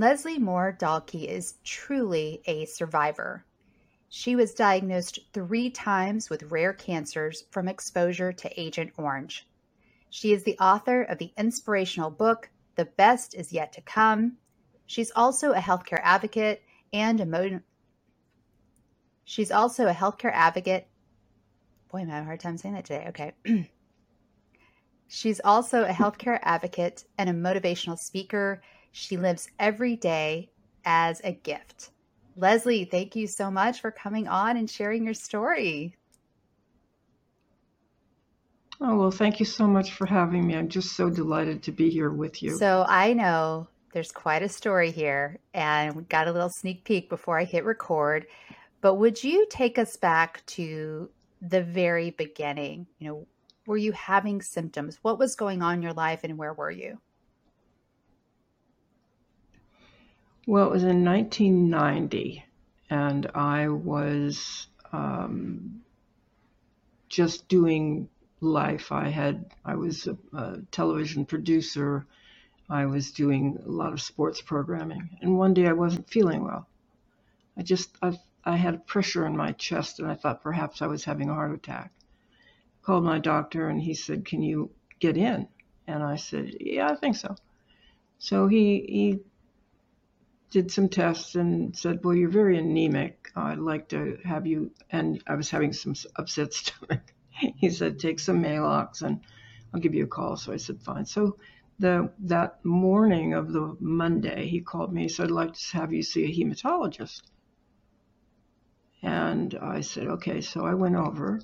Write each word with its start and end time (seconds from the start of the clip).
Leslie 0.00 0.38
Moore 0.38 0.74
Dahlke 0.80 1.26
is 1.26 1.56
truly 1.62 2.40
a 2.46 2.64
survivor. 2.64 3.44
She 4.08 4.34
was 4.34 4.54
diagnosed 4.54 5.18
three 5.34 5.68
times 5.68 6.30
with 6.30 6.50
rare 6.50 6.72
cancers 6.72 7.44
from 7.50 7.68
exposure 7.68 8.32
to 8.32 8.58
Agent 8.60 8.92
Orange. 8.96 9.46
She 10.08 10.32
is 10.32 10.42
the 10.42 10.56
author 10.58 11.02
of 11.02 11.18
the 11.18 11.34
inspirational 11.36 12.10
book, 12.10 12.48
The 12.76 12.86
Best 12.86 13.34
Is 13.34 13.52
Yet 13.52 13.74
to 13.74 13.82
Come. 13.82 14.38
She's 14.86 15.12
also 15.14 15.52
a 15.52 15.58
healthcare 15.58 16.00
advocate 16.02 16.62
and 16.94 17.20
a 17.20 17.26
mo- 17.26 17.60
She's 19.24 19.52
also 19.52 19.86
a 19.86 19.92
healthcare 19.92 20.32
advocate. 20.32 20.88
Boy, 21.92 21.98
I'm 21.98 22.08
having 22.08 22.22
a 22.22 22.24
hard 22.24 22.40
time 22.40 22.56
saying 22.56 22.74
that 22.74 22.86
today. 22.86 23.04
Okay. 23.08 23.32
She's 25.08 25.42
also 25.44 25.84
a 25.84 25.88
healthcare 25.88 26.38
advocate 26.40 27.04
and 27.18 27.28
a 27.28 27.34
motivational 27.34 27.98
speaker 27.98 28.62
she 28.92 29.16
lives 29.16 29.48
every 29.58 29.96
day 29.96 30.50
as 30.84 31.20
a 31.24 31.32
gift. 31.32 31.90
Leslie, 32.36 32.84
thank 32.84 33.16
you 33.16 33.26
so 33.26 33.50
much 33.50 33.80
for 33.80 33.90
coming 33.90 34.28
on 34.28 34.56
and 34.56 34.68
sharing 34.68 35.04
your 35.04 35.14
story. 35.14 35.96
Oh, 38.80 38.96
well, 38.96 39.10
thank 39.10 39.40
you 39.40 39.46
so 39.46 39.66
much 39.66 39.92
for 39.92 40.06
having 40.06 40.46
me. 40.46 40.56
I'm 40.56 40.68
just 40.68 40.96
so 40.96 41.10
delighted 41.10 41.62
to 41.64 41.72
be 41.72 41.90
here 41.90 42.10
with 42.10 42.42
you. 42.42 42.56
So, 42.56 42.86
I 42.88 43.12
know 43.12 43.68
there's 43.92 44.10
quite 44.10 44.42
a 44.42 44.48
story 44.48 44.90
here, 44.90 45.38
and 45.52 45.94
we 45.94 46.02
got 46.04 46.28
a 46.28 46.32
little 46.32 46.48
sneak 46.48 46.84
peek 46.84 47.10
before 47.10 47.38
I 47.38 47.44
hit 47.44 47.64
record. 47.64 48.26
But 48.80 48.94
would 48.94 49.22
you 49.22 49.46
take 49.50 49.78
us 49.78 49.96
back 49.96 50.44
to 50.46 51.10
the 51.42 51.62
very 51.62 52.10
beginning? 52.12 52.86
You 52.98 53.08
know, 53.08 53.26
were 53.66 53.76
you 53.76 53.92
having 53.92 54.40
symptoms? 54.40 54.98
What 55.02 55.18
was 55.18 55.36
going 55.36 55.60
on 55.60 55.74
in 55.74 55.82
your 55.82 55.92
life, 55.92 56.20
and 56.24 56.38
where 56.38 56.54
were 56.54 56.70
you? 56.70 56.98
Well, 60.46 60.66
it 60.66 60.70
was 60.70 60.84
in 60.84 61.04
1990, 61.04 62.44
and 62.88 63.30
I 63.34 63.68
was 63.68 64.68
um, 64.90 65.82
just 67.10 67.46
doing 67.46 68.08
life. 68.40 68.90
I 68.90 69.08
had 69.08 69.52
I 69.66 69.74
was 69.74 70.06
a, 70.06 70.16
a, 70.32 70.58
television 70.70 71.26
producer. 71.26 72.06
I 72.70 72.86
was 72.86 73.10
doing 73.10 73.58
a 73.66 73.68
lot 73.70 73.92
of 73.92 74.00
sports 74.00 74.40
programming, 74.40 75.10
and 75.20 75.36
one 75.36 75.52
day 75.52 75.66
I 75.66 75.72
wasn't 75.72 76.08
feeling 76.08 76.42
well. 76.42 76.66
I 77.58 77.62
just 77.62 77.90
I, 78.00 78.18
I 78.42 78.56
had 78.56 78.86
pressure 78.86 79.26
in 79.26 79.36
my 79.36 79.52
chest, 79.52 80.00
and 80.00 80.10
I 80.10 80.14
thought 80.14 80.42
perhaps 80.42 80.80
I 80.80 80.86
was 80.86 81.04
having 81.04 81.28
a 81.28 81.34
heart 81.34 81.52
attack. 81.52 81.92
Called 82.82 83.04
my 83.04 83.18
doctor, 83.18 83.68
and 83.68 83.80
he 83.80 83.92
said, 83.92 84.24
"Can 84.24 84.42
you 84.42 84.70
get 85.00 85.18
in?" 85.18 85.48
And 85.86 86.02
I 86.02 86.16
said, 86.16 86.56
"Yeah, 86.58 86.88
I 86.88 86.94
think 86.96 87.16
so." 87.16 87.36
So 88.18 88.48
he 88.48 88.86
he 88.88 89.20
did 90.50 90.70
some 90.70 90.88
tests 90.88 91.36
and 91.36 91.76
said, 91.76 92.04
Well, 92.04 92.14
you're 92.14 92.28
very 92.28 92.58
anemic. 92.58 93.30
I'd 93.36 93.58
like 93.58 93.88
to 93.90 94.18
have 94.24 94.46
you. 94.46 94.72
And 94.90 95.22
I 95.26 95.36
was 95.36 95.50
having 95.50 95.72
some 95.72 95.94
upset 96.16 96.52
stomach. 96.54 97.12
he 97.30 97.70
said, 97.70 97.98
Take 97.98 98.18
some 98.18 98.42
Maalox 98.42 99.02
and 99.02 99.20
I'll 99.72 99.80
give 99.80 99.94
you 99.94 100.04
a 100.04 100.08
call. 100.08 100.36
So 100.36 100.52
I 100.52 100.56
said, 100.56 100.82
Fine. 100.82 101.06
So 101.06 101.38
the 101.78 102.10
that 102.20 102.64
morning 102.64 103.34
of 103.34 103.52
the 103.52 103.76
Monday, 103.80 104.46
he 104.46 104.60
called 104.60 104.92
me. 104.92 105.02
He 105.02 105.08
said, 105.08 105.26
I'd 105.26 105.30
like 105.30 105.54
to 105.54 105.76
have 105.76 105.92
you 105.92 106.02
see 106.02 106.24
a 106.24 106.28
hematologist. 106.28 107.22
And 109.02 109.54
I 109.54 109.80
said, 109.80 110.08
Okay. 110.08 110.40
So 110.40 110.66
I 110.66 110.74
went 110.74 110.96
over 110.96 111.40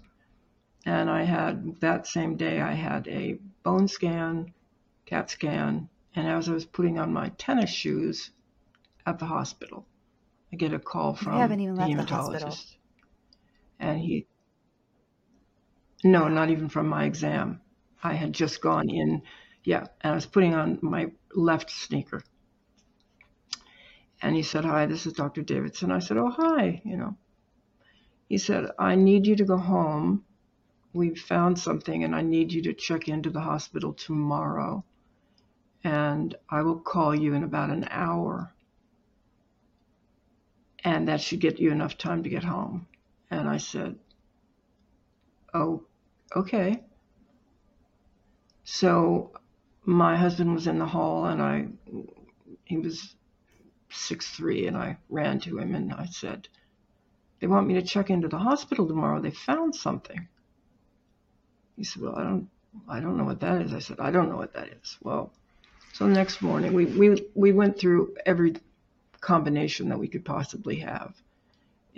and 0.85 1.09
I 1.11 1.23
had 1.23 1.81
that 1.81 2.07
same 2.07 2.37
day, 2.37 2.61
I 2.61 2.73
had 2.73 3.09
a 3.09 3.39
bone 3.63 3.89
scan, 3.89 4.53
CAT 5.05 5.31
scan. 5.31 5.89
And 6.15 6.27
as 6.29 6.49
I 6.49 6.53
was 6.53 6.65
putting 6.65 6.99
on 6.99 7.13
my 7.13 7.29
tennis 7.31 7.71
shoes, 7.71 8.31
at 9.07 9.21
the 9.21 9.25
hospital. 9.25 9.87
I 10.53 10.57
get 10.57 10.75
a 10.75 10.79
call 10.79 11.15
from 11.15 11.35
you 11.35 11.39
haven't 11.39 11.61
even 11.61 11.77
the 11.77 11.81
left 11.81 12.11
hematologist. 12.11 12.77
The. 13.79 13.85
And 13.85 14.01
he, 14.01 14.27
no, 16.05 16.29
not 16.29 16.51
even 16.51 16.69
from 16.69 16.89
my 16.89 17.05
exam. 17.05 17.61
I 18.03 18.15
had 18.15 18.33
just 18.33 18.61
gone 18.61 18.91
in, 18.91 19.23
yeah, 19.65 19.87
and 20.01 20.13
I 20.13 20.15
was 20.15 20.27
putting 20.27 20.55
on 20.55 20.79
my 20.83 21.13
left 21.35 21.71
sneaker. 21.71 22.23
And 24.23 24.35
he 24.35 24.43
said, 24.43 24.65
Hi, 24.65 24.87
this 24.87 25.07
is 25.07 25.13
Dr. 25.13 25.43
Davidson. 25.43 25.91
I 25.93 25.99
said, 25.99 26.17
Oh, 26.17 26.31
hi, 26.31 26.81
you 26.85 26.97
know. 26.97 27.17
He 28.29 28.39
said, 28.39 28.71
I 28.79 28.95
need 28.95 29.27
you 29.27 29.37
to 29.37 29.45
go 29.45 29.57
home. 29.57 30.25
We've 30.93 31.19
found 31.19 31.59
something, 31.59 32.03
and 32.03 32.15
I 32.15 32.23
need 32.23 32.53
you 32.53 32.63
to 32.63 32.73
check 32.73 33.09
into 33.09 33.31
the 33.31 33.41
hospital 33.41 33.93
tomorrow. 33.93 34.85
And 35.85 36.35
I 36.49 36.63
will 36.63 36.81
call 36.81 37.15
you 37.15 37.35
in 37.35 37.45
about 37.45 37.71
an 37.71 37.87
hour 37.91 38.53
and 40.87 41.09
that 41.09 41.21
should 41.21 41.41
get 41.41 41.59
you 41.59 41.73
enough 41.73 41.99
time 41.99 42.23
to 42.23 42.29
get 42.29 42.45
home. 42.45 42.87
And 43.29 43.49
I 43.49 43.57
said, 43.57 43.97
Oh, 45.53 45.83
okay. 46.35 46.81
So 48.63 49.33
my 49.85 50.17
husband 50.17 50.55
was 50.55 50.69
in 50.69 50.79
the 50.79 50.87
hall 50.87 51.25
and 51.27 51.43
I, 51.43 51.67
he 52.65 52.79
was 52.79 53.17
six 53.91 54.31
three, 54.31 54.69
and 54.69 54.77
I 54.77 54.99
ran 55.09 55.41
to 55.41 55.59
him 55.59 55.75
and 55.75 55.93
I 55.93 56.07
said, 56.07 56.47
They 57.41 57.49
want 57.49 57.67
me 57.67 57.75
to 57.75 57.83
check 57.83 58.09
into 58.09 58.29
the 58.29 58.39
hospital 58.39 58.87
tomorrow. 58.87 59.21
They 59.21 59.33
found 59.33 59.75
something. 59.75 60.29
He 61.77 61.83
said, 61.83 62.03
Well, 62.03 62.17
I 62.17 62.23
don't 62.23 62.49
I 62.89 63.01
don't 63.01 63.17
know 63.17 63.25
what 63.25 63.41
that 63.41 63.61
is. 63.63 63.75
I 63.75 63.81
said, 63.81 63.99
I 63.99 64.13
don't 64.13 64.29
know 64.29 64.37
what 64.37 64.55
that 64.55 64.69
is. 64.69 64.99
Well, 65.03 65.33
so 65.95 66.07
the 66.07 66.13
next 66.13 66.43
morning 66.43 66.75
we, 66.75 66.85
we, 66.85 67.27
we 67.35 67.53
went 67.53 67.79
through 67.79 68.15
every 68.25 68.55
combination 69.21 69.89
that 69.89 69.99
we 69.99 70.09
could 70.09 70.25
possibly 70.25 70.77
have 70.77 71.15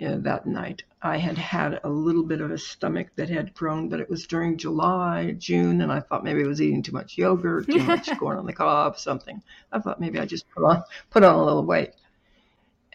uh, 0.03 0.15
that 0.19 0.45
night. 0.45 0.83
I 1.01 1.17
had 1.17 1.37
had 1.37 1.81
a 1.83 1.89
little 1.89 2.23
bit 2.23 2.41
of 2.41 2.51
a 2.51 2.57
stomach 2.57 3.09
that 3.15 3.29
had 3.29 3.53
grown, 3.53 3.89
but 3.89 3.99
it 3.99 4.09
was 4.09 4.27
during 4.27 4.57
July, 4.57 5.35
June, 5.37 5.81
and 5.81 5.91
I 5.91 5.99
thought 5.99 6.23
maybe 6.23 6.43
I 6.43 6.47
was 6.47 6.61
eating 6.61 6.83
too 6.83 6.93
much 6.93 7.17
yogurt, 7.17 7.67
too 7.67 7.83
much 7.83 8.09
corn 8.19 8.37
on 8.37 8.45
the 8.45 8.53
cob, 8.53 8.97
something. 8.97 9.41
I 9.71 9.79
thought 9.79 9.99
maybe 9.99 10.19
I 10.19 10.25
just 10.25 10.49
put 10.51 10.63
on 10.63 10.83
put 11.09 11.23
on 11.23 11.35
a 11.35 11.43
little 11.43 11.65
weight. 11.65 11.91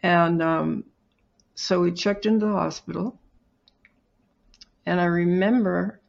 And 0.02 0.42
um, 0.42 0.84
so 1.54 1.80
we 1.80 1.92
checked 1.92 2.26
into 2.26 2.46
the 2.46 2.52
hospital, 2.52 3.18
and 4.86 5.00
I 5.00 5.04
remember 5.04 6.00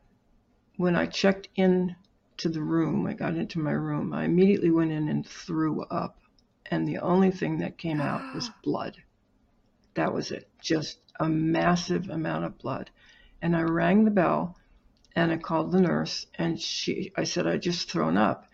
when 0.78 0.96
I 0.96 1.06
checked 1.06 1.50
in 1.56 1.96
to 2.38 2.50
the 2.50 2.62
room, 2.62 3.08
I 3.08 3.14
got 3.14 3.36
into 3.36 3.60
my 3.60 3.72
room, 3.72 4.14
I 4.14 4.26
immediately 4.26 4.72
went 4.72 4.92
in 4.92 5.08
and 5.08 5.26
threw 5.26 5.84
up 5.84 6.18
and 6.70 6.88
the 6.88 7.00
only 7.00 7.32
thing 7.32 7.60
that 7.60 7.78
came 7.78 8.02
out 8.02 8.34
was 8.34 8.50
blood. 8.64 8.98
That 9.96 10.14
was 10.14 10.32
it. 10.32 10.50
Just 10.62 11.00
a 11.20 11.30
massive 11.30 12.10
amount 12.10 12.46
of 12.46 12.58
blood. 12.58 12.90
And 13.42 13.56
I 13.56 13.62
rang 13.62 14.04
the 14.04 14.12
bell 14.12 14.58
and 15.16 15.32
I 15.32 15.38
called 15.38 15.72
the 15.72 15.82
nurse 15.82 16.28
and 16.36 16.60
she 16.60 17.12
I 17.16 17.24
said 17.24 17.48
I 17.48 17.58
just 17.58 17.90
thrown 17.90 18.18
up 18.18 18.46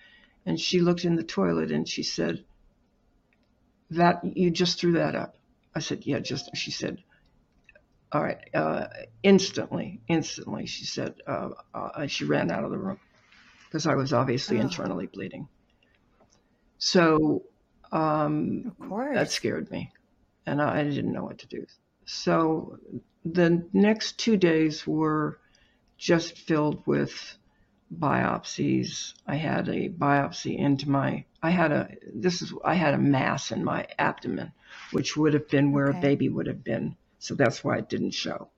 and 0.46 0.60
she 0.60 0.80
looked 0.80 1.06
in 1.06 1.16
the 1.16 1.24
toilet 1.24 1.72
and 1.72 1.88
she 1.88 2.04
said 2.04 2.44
that 3.92 4.22
you 4.38 4.52
just 4.52 4.80
threw 4.80 4.94
that 4.94 5.16
up. 5.16 5.38
I 5.74 5.80
said 5.80 6.06
yeah 6.06 6.20
just 6.20 6.56
she 6.56 6.72
said 6.72 7.02
all 8.12 8.22
right 8.22 8.40
uh, 8.54 8.88
instantly 9.24 10.02
instantly 10.08 10.66
she 10.66 10.86
said 10.86 11.16
uh, 11.26 11.50
uh, 11.74 12.08
she 12.08 12.26
ran 12.26 12.52
out 12.52 12.64
of 12.64 12.72
the 12.72 12.78
room 12.78 13.00
because 13.66 13.88
I 13.88 13.96
was 13.96 14.14
obviously 14.14 14.58
oh. 14.58 14.62
internally 14.62 15.08
bleeding. 15.08 15.48
So 16.78 17.44
um, 17.92 18.64
of 18.68 18.88
course. 18.88 19.16
That 19.16 19.32
scared 19.32 19.70
me, 19.72 19.92
and 20.46 20.62
I 20.62 20.84
didn't 20.84 21.12
know 21.12 21.24
what 21.24 21.40
to 21.40 21.48
do. 21.48 21.66
So 22.06 22.80
the 23.26 23.66
next 23.74 24.18
two 24.18 24.38
days 24.38 24.88
were 24.88 25.40
just 25.98 26.38
filled 26.38 26.86
with 26.86 27.38
biopsies. 27.94 29.14
I 29.28 29.36
had 29.36 29.68
a 29.68 29.90
biopsy 29.90 30.58
into 30.58 30.90
my. 30.90 31.26
I 31.44 31.50
had 31.52 31.72
a. 31.72 31.90
This 32.14 32.42
is. 32.42 32.54
I 32.64 32.76
had 32.76 32.94
a 32.94 33.00
mass 33.00 33.52
in 33.52 33.64
my 33.64 33.88
abdomen, 34.00 34.54
which 34.92 35.18
would 35.18 35.34
have 35.34 35.50
been 35.50 35.72
where 35.72 35.90
okay. 35.90 35.98
a 35.98 36.02
baby 36.02 36.30
would 36.30 36.48
have 36.48 36.64
been. 36.64 36.96
So 37.20 37.36
that's 37.36 37.64
why 37.64 37.78
it 37.78 37.90
didn't 37.90 38.12
show. 38.12 38.50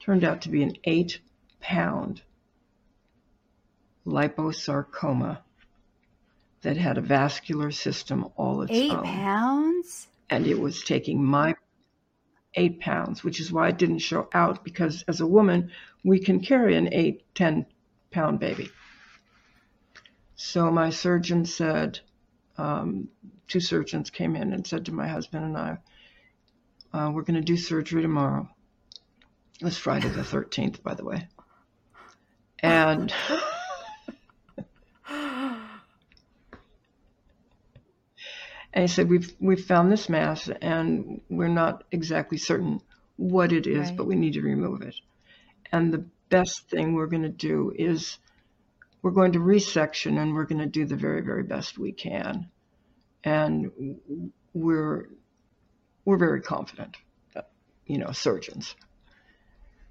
Turned 0.00 0.24
out 0.24 0.42
to 0.42 0.50
be 0.50 0.62
an 0.62 0.76
eight 0.84 1.20
pound 1.60 2.22
liposarcoma 4.04 5.38
that 6.62 6.76
had 6.76 6.98
a 6.98 7.02
vascular 7.02 7.70
system 7.70 8.26
all 8.36 8.62
its 8.62 8.72
Eight 8.72 8.90
own. 8.92 9.04
pounds? 9.04 10.08
and 10.30 10.46
it 10.46 10.58
was 10.58 10.82
taking 10.82 11.22
my 11.22 11.54
eight 12.54 12.80
pounds, 12.80 13.22
which 13.22 13.38
is 13.40 13.52
why 13.52 13.68
it 13.68 13.76
didn't 13.78 13.98
show 13.98 14.28
out 14.32 14.64
because 14.64 15.04
as 15.08 15.20
a 15.20 15.26
woman, 15.26 15.70
we 16.04 16.18
can 16.18 16.40
carry 16.40 16.74
an 16.76 16.88
eight, 16.92 17.22
10 17.34 17.66
pound 18.10 18.38
baby. 18.40 18.70
So 20.36 20.70
my 20.70 20.90
surgeon 20.90 21.44
said, 21.44 22.00
um, 22.56 23.08
two 23.48 23.60
surgeons 23.60 24.10
came 24.10 24.36
in 24.36 24.52
and 24.52 24.66
said 24.66 24.86
to 24.86 24.92
my 24.92 25.06
husband 25.08 25.44
and 25.44 25.56
I, 25.58 25.78
uh, 26.92 27.10
we're 27.10 27.22
going 27.22 27.34
to 27.34 27.40
do 27.42 27.56
surgery 27.56 28.02
tomorrow. 28.02 28.48
It 29.60 29.64
was 29.64 29.76
Friday 29.78 30.08
the 30.08 30.22
13th, 30.22 30.82
by 30.82 30.94
the 30.94 31.04
way. 31.04 31.28
And 32.60 33.12
And 38.74 38.82
he 38.82 38.88
said, 38.88 39.08
"We've 39.08 39.30
we've 39.38 39.64
found 39.64 39.92
this 39.92 40.08
mass, 40.08 40.48
and 40.48 41.20
we're 41.28 41.48
not 41.48 41.84
exactly 41.92 42.38
certain 42.38 42.80
what 43.16 43.52
it 43.52 43.66
is, 43.66 43.88
Right. 43.88 43.96
but 43.96 44.06
we 44.06 44.16
need 44.16 44.32
to 44.34 44.40
remove 44.42 44.80
it. 44.82 44.94
And 45.70 45.92
the 45.92 46.06
best 46.30 46.68
thing 46.70 46.94
we're 46.94 47.06
going 47.06 47.22
to 47.22 47.28
do 47.28 47.72
is 47.76 48.18
we're 49.02 49.10
going 49.10 49.32
to 49.32 49.40
resection, 49.40 50.18
and 50.18 50.32
we're 50.34 50.46
going 50.46 50.60
to 50.60 50.66
do 50.66 50.86
the 50.86 50.96
very 50.96 51.20
very 51.20 51.42
best 51.42 51.78
we 51.78 51.92
can. 51.92 52.48
And 53.24 53.70
we're 54.54 55.08
we're 56.04 56.16
very 56.16 56.40
confident, 56.40 56.96
you 57.86 57.98
know, 57.98 58.12
surgeons. 58.12 58.74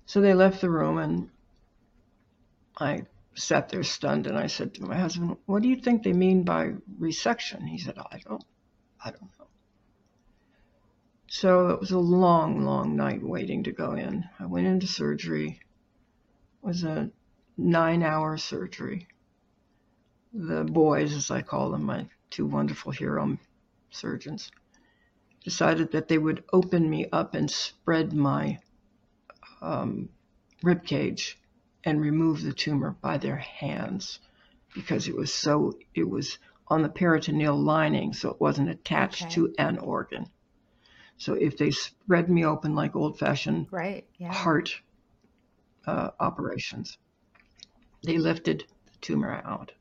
So 0.05 0.19
they 0.21 0.33
left 0.33 0.59
the 0.59 0.69
room, 0.69 0.97
and 0.97 1.29
I 2.77 3.05
sat 3.35 3.69
there 3.69 3.83
stunned, 3.83 4.27
and 4.27 4.37
I 4.37 4.47
said 4.47 4.73
to 4.73 4.83
my 4.83 4.97
husband, 4.97 5.37
"What 5.45 5.61
do 5.61 5.69
you 5.69 5.77
think 5.77 6.01
they 6.03 6.13
mean 6.13 6.43
by 6.43 6.73
resection?" 6.99 7.67
He 7.67 7.77
said, 7.77 7.97
"I 7.97 8.19
don't." 8.27 8.43
I 9.03 9.11
don't 9.11 9.23
know. 9.39 9.47
So 11.27 11.69
it 11.69 11.79
was 11.79 11.91
a 11.91 11.97
long, 11.97 12.63
long 12.65 12.95
night 12.95 13.23
waiting 13.23 13.63
to 13.63 13.71
go 13.71 13.93
in. 13.93 14.25
I 14.39 14.45
went 14.45 14.67
into 14.67 14.85
surgery. 14.85 15.59
It 16.61 16.65
was 16.65 16.83
a 16.83 17.09
nine 17.57 18.03
hour 18.03 18.37
surgery. 18.37 19.07
The 20.33 20.63
boys, 20.63 21.13
as 21.13 21.31
I 21.31 21.41
call 21.41 21.71
them, 21.71 21.83
my 21.83 22.07
two 22.29 22.45
wonderful 22.45 22.91
hero 22.91 23.37
surgeons, 23.89 24.51
decided 25.43 25.91
that 25.91 26.07
they 26.07 26.17
would 26.17 26.43
open 26.53 26.89
me 26.89 27.07
up 27.11 27.33
and 27.33 27.49
spread 27.49 28.13
my 28.13 28.59
um, 29.61 30.09
rib 30.63 30.85
cage 30.85 31.39
and 31.83 31.99
remove 31.99 32.43
the 32.43 32.53
tumor 32.53 32.95
by 33.01 33.17
their 33.17 33.37
hands 33.37 34.19
because 34.73 35.07
it 35.07 35.15
was 35.15 35.33
so, 35.33 35.73
it 35.95 36.07
was 36.07 36.37
on 36.71 36.81
the 36.81 36.89
peritoneal 36.89 37.55
lining, 37.55 38.13
so 38.13 38.29
it 38.29 38.39
wasn't 38.39 38.69
attached 38.69 39.23
Okay. 39.23 39.35
to 39.35 39.53
an 39.59 39.77
organ. 39.77 40.25
So 41.17 41.33
if 41.33 41.57
they 41.57 41.69
spread 41.71 42.29
me 42.29 42.45
open 42.45 42.73
like 42.75 42.95
old 42.95 43.19
fashioned 43.19 43.67
Right. 43.71 44.07
Yeah. 44.17 44.31
heart 44.31 44.81
uh, 45.85 46.11
operations, 46.19 46.97
they 48.03 48.17
lifted 48.17 48.63
the 48.85 48.97
tumor 49.01 49.41
out. 49.45 49.73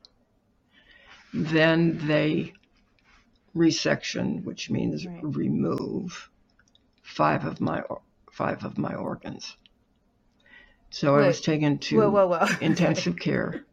Then 1.33 1.97
they 2.07 2.53
resection, 3.55 4.43
which 4.43 4.69
means 4.69 5.07
Right. 5.07 5.21
remove 5.23 6.29
five 7.03 7.45
of 7.45 7.61
my 7.61 7.83
five 8.31 8.65
of 8.65 8.77
my 8.77 8.95
organs. 8.95 9.55
So 10.89 11.15
I 11.15 11.27
was 11.27 11.39
taken 11.39 11.79
to 11.79 11.97
Whoa, 11.97 12.09
whoa, 12.09 12.27
whoa. 12.27 12.47
intensive 12.61 13.17
care. 13.17 13.65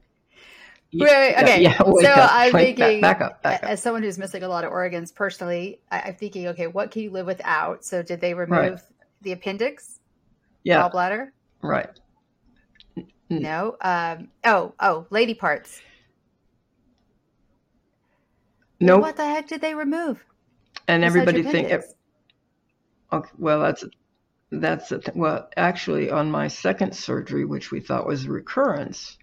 Wait, 0.92 1.00
wait, 1.02 1.34
okay. 1.36 1.62
Yeah, 1.62 1.82
wake 1.86 2.06
so 2.06 2.12
up, 2.12 2.30
I'm 2.32 2.52
wait, 2.52 2.76
thinking, 2.76 3.00
back, 3.00 3.20
up, 3.20 3.42
back 3.42 3.62
up. 3.62 3.70
as 3.70 3.82
someone 3.82 4.02
who's 4.02 4.18
missing 4.18 4.42
a 4.42 4.48
lot 4.48 4.64
of 4.64 4.70
organs 4.72 5.12
personally, 5.12 5.80
I, 5.90 6.00
I'm 6.06 6.14
thinking, 6.14 6.48
okay, 6.48 6.66
what 6.66 6.90
can 6.90 7.02
you 7.02 7.10
live 7.10 7.26
without? 7.26 7.84
So 7.84 8.02
did 8.02 8.20
they 8.20 8.34
remove 8.34 8.82
the 9.20 9.32
appendix, 9.32 10.00
Yeah, 10.64 10.88
gallbladder? 10.88 11.28
right. 11.62 11.90
No. 13.30 13.76
Um, 13.82 14.28
oh, 14.44 14.74
oh, 14.80 15.06
lady 15.10 15.34
parts. 15.34 15.82
Nope. 18.80 19.02
What 19.02 19.16
the 19.16 19.24
heck 19.26 19.48
did 19.48 19.60
they 19.60 19.74
remove? 19.74 20.24
and 20.88 21.04
everybody 21.04 21.42
think 21.42 21.70
appendix? 21.70 21.94
Okay, 23.12 23.30
well, 23.38 23.60
that's 23.60 23.84
that's 24.50 24.88
the 24.88 24.98
th- 24.98 25.16
well, 25.16 25.48
actually, 25.56 26.10
on 26.10 26.30
my 26.30 26.48
second 26.48 26.94
surgery, 26.94 27.44
which 27.44 27.70
we 27.70 27.80
thought 27.80 28.06
was 28.06 28.24
a 28.24 28.30
recurrence, 28.30 29.18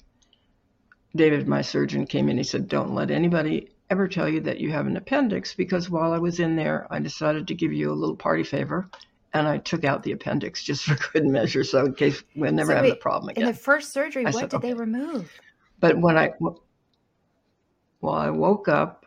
David, 1.15 1.47
my 1.47 1.61
surgeon, 1.61 2.05
came 2.05 2.29
in. 2.29 2.37
He 2.37 2.43
said, 2.43 2.67
"Don't 2.67 2.93
let 2.93 3.09
anybody 3.11 3.69
ever 3.89 4.07
tell 4.07 4.27
you 4.27 4.41
that 4.41 4.59
you 4.59 4.71
have 4.71 4.87
an 4.87 4.97
appendix, 4.97 5.53
because 5.53 5.89
while 5.89 6.11
I 6.11 6.17
was 6.17 6.39
in 6.39 6.55
there, 6.55 6.87
I 6.89 6.99
decided 6.99 7.47
to 7.47 7.53
give 7.55 7.71
you 7.71 7.91
a 7.91 7.93
little 7.93 8.15
party 8.15 8.43
favor, 8.43 8.89
and 9.33 9.47
I 9.47 9.59
took 9.59 9.83
out 9.85 10.03
the 10.03 10.11
appendix 10.11 10.63
just 10.69 10.83
for 10.85 10.95
good 11.13 11.25
measure, 11.25 11.63
so 11.63 11.85
in 11.85 11.93
case 11.93 12.23
we'll 12.35 12.51
never 12.51 12.71
So 12.71 12.75
have 12.75 12.85
the 12.85 12.95
problem 12.95 13.33
In 13.37 13.45
the 13.45 13.53
first 13.53 13.93
surgery, 13.93 14.25
I 14.25 14.31
what 14.31 14.39
said, 14.41 14.49
did 14.49 14.61
they 14.61 14.73
remove? 14.73 15.31
But 15.79 15.97
when 15.99 16.17
I 16.17 16.33
well, 16.39 18.13
I 18.13 18.29
woke 18.29 18.67
up 18.67 19.05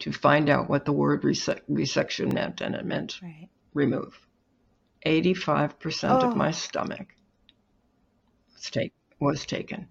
to 0.00 0.12
find 0.12 0.48
out 0.48 0.68
what 0.68 0.84
the 0.84 0.92
word 0.92 1.24
rese- 1.24 1.48
resection 1.70 2.32
meant, 2.32 2.60
and 2.60 2.74
it 2.74 2.84
meant 2.84 3.20
Right. 3.22 3.48
remove. 3.74 4.18
85% 5.06 6.22
Oh. 6.22 6.28
of 6.30 6.36
my 6.36 6.50
stomach 6.50 7.14
was, 8.54 8.70
take, 8.70 8.92
was 9.20 9.44
taken. 9.46 9.86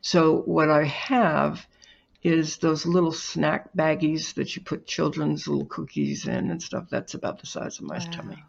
So 0.00 0.40
what 0.42 0.70
I 0.70 0.84
have 0.84 1.66
is 2.22 2.58
those 2.58 2.86
little 2.86 3.12
snack 3.12 3.70
baggies 3.76 4.34
that 4.34 4.54
you 4.56 4.62
put 4.62 4.86
children's 4.86 5.46
little 5.46 5.66
cookies 5.66 6.26
in 6.26 6.50
and 6.50 6.62
stuff. 6.62 6.88
That's 6.90 7.14
about 7.14 7.38
the 7.40 7.46
size 7.46 7.78
of 7.78 7.84
my 7.84 7.98
Wow. 7.98 8.04
tummy. 8.10 8.44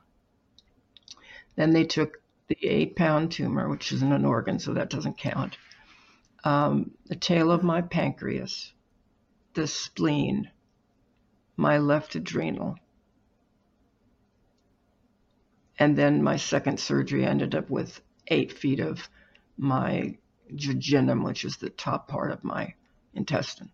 Then 1.56 1.72
they 1.72 1.86
took 1.86 2.22
the 2.48 2.58
eight 2.64 2.96
pound 2.96 3.32
tumor, 3.32 3.70
which 3.70 3.92
isn't 3.92 4.12
an 4.12 4.26
organ, 4.26 4.60
so 4.60 4.74
that 4.74 4.90
doesn't 4.90 5.18
count. 5.18 5.58
Um, 6.44 6.92
the 7.06 7.16
tail 7.16 7.52
of 7.52 7.64
my 7.64 7.82
pancreas, 7.82 8.74
the 9.54 9.68
spleen, 9.68 10.50
my 11.58 11.78
left 11.78 12.16
adrenal. 12.16 12.78
And 15.78 15.98
then 15.98 16.24
my 16.24 16.38
second 16.38 16.80
surgery 16.80 17.26
ended 17.26 17.56
up 17.56 17.70
with 17.70 18.02
eight 18.28 18.52
feet 18.52 18.80
of 18.80 19.10
my 19.58 20.18
jejunum, 20.56 21.24
which 21.24 21.46
is 21.46 21.58
the 21.58 21.70
top 21.70 22.08
part 22.08 22.32
of 22.32 22.44
my 22.44 22.74
intestine. 23.14 23.72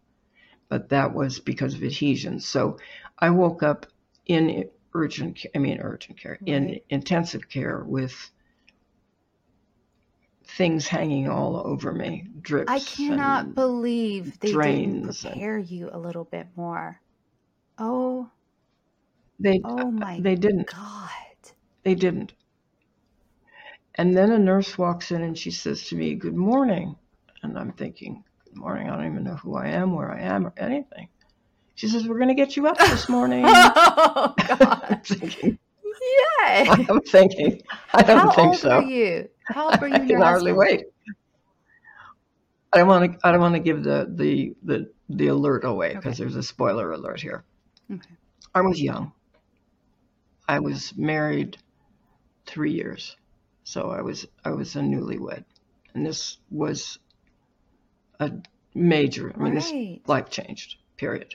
But 0.69 0.89
that 0.89 1.13
was 1.13 1.39
because 1.39 1.75
of 1.75 1.83
adhesion. 1.83 2.39
So 2.39 2.77
I 3.19 3.29
woke 3.29 3.63
up 3.63 3.85
in 4.25 4.69
urgent, 4.93 5.45
I 5.53 5.59
mean 5.59 5.79
urgent 5.79 6.19
care, 6.19 6.39
in 6.45 6.79
intensive 6.89 7.47
care 7.49 7.83
with 7.83 8.31
things 10.47 10.87
hanging 10.87 11.29
all 11.29 11.57
over 11.65 11.91
me, 11.91 12.27
drips. 12.41 12.71
I 12.71 12.79
cannot 12.79 13.55
believe 13.55 14.39
they 14.39 14.47
didn't 14.47 14.55
drains 14.55 15.25
and- 15.25 15.69
you 15.69 15.89
a 15.91 15.99
little 15.99 16.23
bit 16.23 16.47
more. 16.55 17.01
Oh, 17.77 18.29
they 19.39 19.61
oh 19.63 19.91
my 19.91 20.19
they 20.19 20.35
didn't. 20.35 20.67
God. 20.67 21.09
They 21.83 21.95
didn't. 21.95 22.33
And 23.97 24.15
then 24.15 24.31
a 24.31 24.39
nurse 24.39 24.77
walks 24.77 25.11
in 25.11 25.23
and 25.23 25.37
she 25.37 25.51
says 25.51 25.83
to 25.89 25.95
me, 25.95 26.15
Good 26.15 26.35
morning. 26.35 26.97
And 27.43 27.57
I'm 27.57 27.73
thinking, 27.73 28.23
Good 28.45 28.57
morning. 28.57 28.89
I 28.89 28.95
don't 28.95 29.11
even 29.11 29.23
know 29.23 29.35
who 29.37 29.55
I 29.55 29.67
am, 29.69 29.95
where 29.95 30.11
I 30.11 30.21
am, 30.21 30.47
or 30.47 30.53
anything. 30.57 31.09
She 31.75 31.87
says, 31.87 32.07
We're 32.07 32.17
going 32.19 32.29
to 32.29 32.35
get 32.35 32.57
you 32.57 32.67
up 32.67 32.77
this 32.79 33.09
morning. 33.09 33.45
Oh 34.17 34.35
I'm 34.89 34.97
God. 34.97 35.01
thinking, 35.05 35.59
Yay. 36.43 36.69
I'm 36.89 37.01
thinking, 37.01 37.61
I 37.93 38.03
don't 38.03 38.19
How 38.19 38.33
think 38.33 38.55
old 38.55 38.61
so. 38.61 38.69
are 38.71 38.81
you? 38.81 39.29
How 39.49 39.67
old 39.67 39.81
were 39.81 39.87
you 39.87 39.95
I 39.95 40.05
can 40.05 40.21
hardly 40.21 40.53
wait. 40.53 40.85
I 42.73 42.79
don't 42.79 42.87
want 42.87 43.13
to. 43.13 43.27
I 43.27 43.31
don't 43.31 43.41
want 43.41 43.55
to 43.55 43.61
give 43.61 43.83
the 43.83 44.07
the 44.15 44.53
the, 44.63 44.91
the 45.09 45.27
alert 45.27 45.63
away 45.65 45.95
because 45.95 46.17
Okay. 46.17 46.17
there's 46.17 46.35
a 46.35 46.43
spoiler 46.43 46.91
alert 46.91 47.21
here. 47.21 47.45
Okay. 47.93 48.15
I 48.55 48.61
was 48.61 48.81
young. 48.81 49.13
I 50.47 50.59
was 50.59 50.93
married 50.97 51.57
three 52.45 52.73
years, 52.73 53.15
so 53.65 53.89
I 53.89 54.01
was 54.01 54.27
I 54.45 54.51
was 54.51 54.75
a 54.75 54.79
newlywed, 54.79 55.43
and 55.93 56.05
this 56.05 56.37
was 56.51 56.99
a 58.19 58.31
major. 58.75 59.33
I 59.35 59.39
mean, 59.39 59.55
this 59.55 59.73
life 60.07 60.29
changed. 60.29 60.77
Period. 60.97 61.33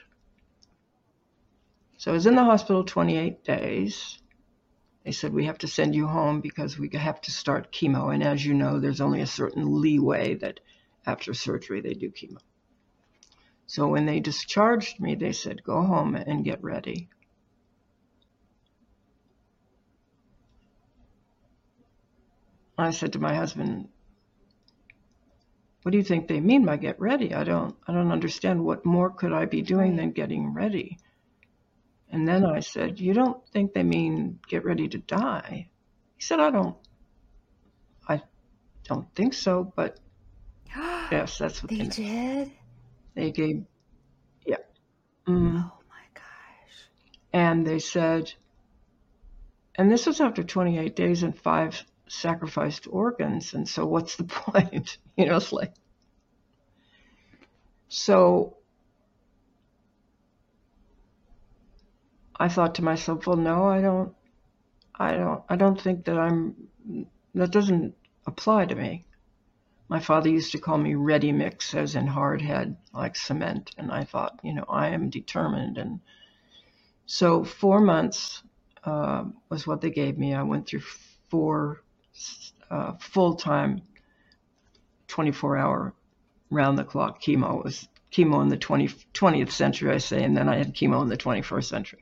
So 1.97 2.11
I 2.11 2.13
was 2.13 2.25
in 2.25 2.35
the 2.35 2.43
hospital 2.43 2.83
28 2.83 3.43
days. 3.43 4.17
They 5.03 5.11
said 5.11 5.33
we 5.33 5.45
have 5.45 5.57
to 5.59 5.67
send 5.67 5.93
you 5.93 6.07
home 6.07 6.39
because 6.39 6.79
we 6.79 6.89
have 6.93 7.19
to 7.21 7.31
start 7.31 7.73
chemo, 7.73 8.13
and 8.13 8.23
as 8.23 8.45
you 8.45 8.53
know, 8.53 8.79
there's 8.79 9.01
only 9.01 9.21
a 9.21 9.27
certain 9.27 9.81
leeway 9.81 10.35
that 10.35 10.61
after 11.05 11.33
surgery 11.33 11.81
they 11.81 11.93
do 11.93 12.11
chemo. 12.11 12.37
So 13.67 13.89
when 13.89 14.05
they 14.05 14.21
discharged 14.21 15.01
me, 15.01 15.15
they 15.15 15.33
said, 15.33 15.63
go 15.63 15.81
home 15.81 16.15
and 16.15 16.45
get 16.45 16.63
ready. 16.63 17.09
I 22.77 22.91
said 22.91 23.13
to 23.13 23.19
my 23.19 23.35
husband, 23.35 23.89
what 25.83 25.91
do 25.91 25.97
you 25.97 26.03
think 26.03 26.27
they 26.27 26.39
mean 26.39 26.65
by 26.65 26.77
get 26.77 26.99
ready? 26.99 27.33
I 27.33 27.43
don't 27.43 27.75
I 27.87 27.93
don't 27.93 28.11
understand 28.11 28.63
what 28.63 28.85
more 28.85 29.09
could 29.09 29.33
I 29.33 29.45
be 29.45 29.61
doing 29.61 29.95
than 29.95 30.11
getting 30.11 30.53
ready. 30.53 30.99
And 32.09 32.27
then 32.27 32.45
I 32.45 32.59
said, 32.59 32.99
You 32.99 33.13
don't 33.13 33.45
think 33.47 33.73
they 33.73 33.83
mean 33.83 34.39
get 34.47 34.63
ready 34.63 34.87
to 34.89 34.97
die? 34.99 35.69
He 36.15 36.21
said, 36.21 36.39
I 36.39 36.51
don't 36.51 36.75
I 38.07 38.21
don't 38.83 39.13
think 39.15 39.33
so, 39.33 39.73
but 39.75 39.99
yes, 40.75 41.39
that's 41.39 41.63
what 41.63 41.71
they 41.71 41.77
they 41.77 41.87
did? 41.87 42.51
They 43.15 43.31
gave 43.31 43.65
yeah. 44.45 44.57
Mm. 45.27 45.63
Oh 45.65 45.79
my 45.89 46.05
gosh. 46.13 46.89
And 47.33 47.65
they 47.65 47.79
said 47.79 48.31
and 49.75 49.91
this 49.91 50.05
was 50.05 50.21
after 50.21 50.43
28 50.43 50.95
days 50.95 51.23
and 51.23 51.35
five 51.35 51.83
sacrificed 52.11 52.87
organs. 52.89 53.53
And 53.53 53.67
so 53.67 53.85
what's 53.85 54.17
the 54.17 54.23
point? 54.43 54.97
you 55.15 55.25
know, 55.25 55.37
it's 55.37 55.53
like 55.53 55.73
so 57.87 58.57
I 62.35 62.47
thought 62.47 62.75
to 62.75 62.83
myself, 62.83 63.27
well, 63.27 63.35
no, 63.37 63.65
I 63.65 63.81
don't, 63.81 64.13
I 64.95 65.13
don't, 65.15 65.43
I 65.49 65.55
don't 65.57 65.79
think 65.79 66.05
that 66.05 66.17
I'm, 66.17 66.55
that 67.35 67.51
doesn't 67.51 67.93
apply 68.25 68.65
to 68.65 68.75
me. 68.75 69.05
My 69.89 69.99
father 69.99 70.29
used 70.29 70.53
to 70.53 70.57
call 70.57 70.77
me 70.77 70.95
ready 70.95 71.33
mix, 71.33 71.75
as 71.75 71.95
in 71.95 72.07
hard 72.07 72.41
head, 72.41 72.77
like 72.93 73.15
cement. 73.15 73.71
And 73.77 73.91
I 73.91 74.05
thought, 74.05 74.39
you 74.41 74.53
know, 74.53 74.65
I 74.69 74.87
am 74.87 75.09
determined. 75.09 75.77
And 75.77 75.99
so 77.05 77.43
four 77.43 77.81
months 77.81 78.41
uh, 78.85 79.25
was 79.49 79.67
what 79.67 79.81
they 79.81 79.91
gave 79.91 80.17
me. 80.17 80.33
I 80.33 80.43
went 80.43 80.67
through 80.67 80.83
four 81.29 81.83
uh, 82.69 82.93
full 82.99 83.35
time, 83.35 83.81
24 85.07 85.57
hour, 85.57 85.93
round 86.49 86.77
the 86.77 86.83
clock 86.83 87.21
chemo. 87.21 87.63
Was 87.63 87.87
chemo 88.11 88.41
in 88.41 88.49
the 88.49 88.57
20, 88.57 88.87
20th 89.13 89.51
century, 89.51 89.91
I 89.91 89.97
say, 89.97 90.23
and 90.23 90.35
then 90.35 90.49
I 90.49 90.57
had 90.57 90.73
chemo 90.73 91.01
in 91.01 91.09
the 91.09 91.17
21st 91.17 91.65
century. 91.65 92.01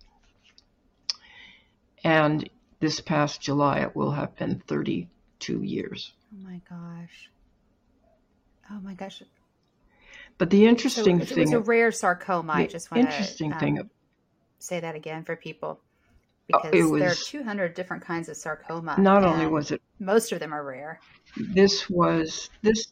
And 2.04 2.50
this 2.80 3.02
past 3.02 3.42
July, 3.42 3.80
it 3.80 3.96
will 3.96 4.12
have 4.12 4.36
been 4.36 4.62
32 4.66 5.64
years. 5.64 6.14
Oh 6.34 6.44
my 6.44 6.62
gosh. 6.70 7.30
Oh 8.72 8.80
my 8.82 8.94
gosh. 8.94 9.24
But 10.38 10.50
the 10.50 10.66
interesting 10.66 11.20
so 11.20 11.26
thing, 11.26 11.38
it 11.38 11.46
was 11.46 11.54
a 11.54 11.60
rare 11.60 11.92
sarcoma. 11.92 12.54
I 12.54 12.68
just 12.68 12.90
want 12.90 13.06
interesting 13.06 13.50
to 13.50 13.56
um, 13.56 13.60
thing, 13.60 13.90
say 14.60 14.80
that 14.80 14.96
again 14.96 15.24
for 15.26 15.36
people 15.36 15.82
because 16.50 16.74
it 16.74 17.00
there 17.00 17.12
are 17.12 17.16
200 17.16 17.74
different 17.74 18.04
kinds 18.04 18.28
of 18.28 18.36
sarcoma. 18.36 18.96
not 19.00 19.24
only 19.24 19.46
was 19.48 19.72
it 19.72 19.82
most 20.00 20.32
of 20.32 20.40
them 20.40 20.54
are 20.54 20.64
rare. 20.66 21.00
this 21.38 21.90
was 21.90 22.50
this 22.62 22.88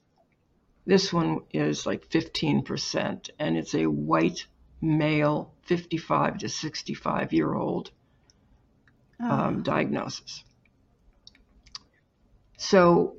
this 0.85 1.11
one 1.11 1.41
is 1.51 1.85
like 1.85 2.07
15% 2.09 3.29
and 3.39 3.57
it's 3.57 3.75
a 3.75 3.85
white 3.85 4.45
male 4.79 5.53
55 5.63 6.37
to 6.37 6.49
65 6.49 7.33
year 7.33 7.53
old 7.53 7.91
Oh, 9.19 9.31
um, 9.31 9.63
diagnosis 9.63 10.43
so 12.55 13.15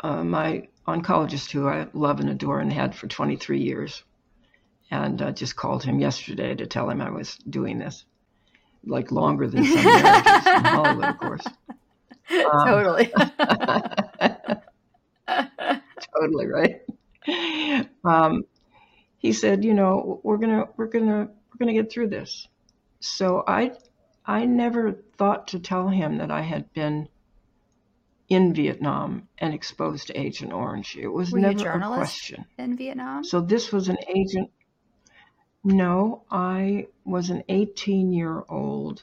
uh, 0.00 0.24
my 0.24 0.68
oncologist 0.86 1.50
who 1.50 1.68
i 1.68 1.86
love 1.92 2.18
and 2.20 2.30
adore 2.30 2.60
and 2.60 2.72
had 2.72 2.94
for 2.94 3.06
23 3.06 3.60
years 3.60 4.02
and 4.90 5.20
uh, 5.20 5.30
just 5.30 5.56
called 5.56 5.84
him 5.84 5.98
yesterday 5.98 6.54
to 6.54 6.66
tell 6.66 6.88
him 6.88 7.02
i 7.02 7.10
was 7.10 7.36
doing 7.50 7.78
this 7.78 8.06
like 8.84 9.10
longer 9.12 9.46
than 9.48 9.64
some 9.64 9.84
marriages 9.84 10.46
in 10.46 10.64
hollywood 10.64 11.08
of 11.08 11.18
course 11.18 11.44
Um, 12.30 12.66
totally. 12.66 13.10
totally 16.14 16.46
right. 16.46 16.80
Um, 18.04 18.44
he 19.18 19.32
said, 19.32 19.64
you 19.64 19.74
know, 19.74 20.20
we're 20.22 20.36
gonna 20.38 20.66
we're 20.76 20.86
gonna 20.86 21.28
we're 21.28 21.58
gonna 21.58 21.72
get 21.72 21.90
through 21.90 22.08
this. 22.08 22.46
So 23.00 23.44
I 23.46 23.72
I 24.24 24.44
never 24.44 24.92
thought 25.16 25.48
to 25.48 25.58
tell 25.58 25.88
him 25.88 26.18
that 26.18 26.30
I 26.30 26.42
had 26.42 26.72
been 26.72 27.08
in 28.28 28.52
Vietnam 28.54 29.28
and 29.38 29.54
exposed 29.54 30.08
to 30.08 30.18
Agent 30.18 30.52
Orange. 30.52 30.96
It 31.00 31.08
was 31.08 31.32
Were 31.32 31.38
a 31.38 31.42
never 31.42 31.58
a 31.58 31.62
journalist? 31.62 31.98
question. 31.98 32.44
In 32.58 32.76
Vietnam? 32.76 33.24
So 33.24 33.40
this 33.40 33.72
was 33.72 33.88
an 33.88 33.96
agent. 34.06 34.50
No, 35.70 36.22
I 36.30 36.86
was 37.04 37.28
an 37.28 37.42
18 37.46 38.10
year 38.10 38.42
old 38.48 39.02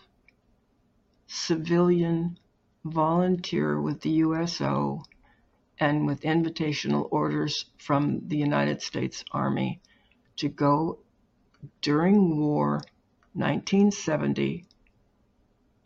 civilian 1.27 2.39
volunteer 2.83 3.79
with 3.79 4.01
the 4.01 4.09
USO 4.25 5.03
and 5.79 6.07
with 6.07 6.21
invitational 6.21 7.07
orders 7.11 7.65
from 7.77 8.27
the 8.29 8.37
United 8.37 8.81
States 8.81 9.23
Army 9.31 9.79
to 10.37 10.49
go 10.49 10.97
during 11.83 12.39
war 12.39 12.81
1970 13.33 14.65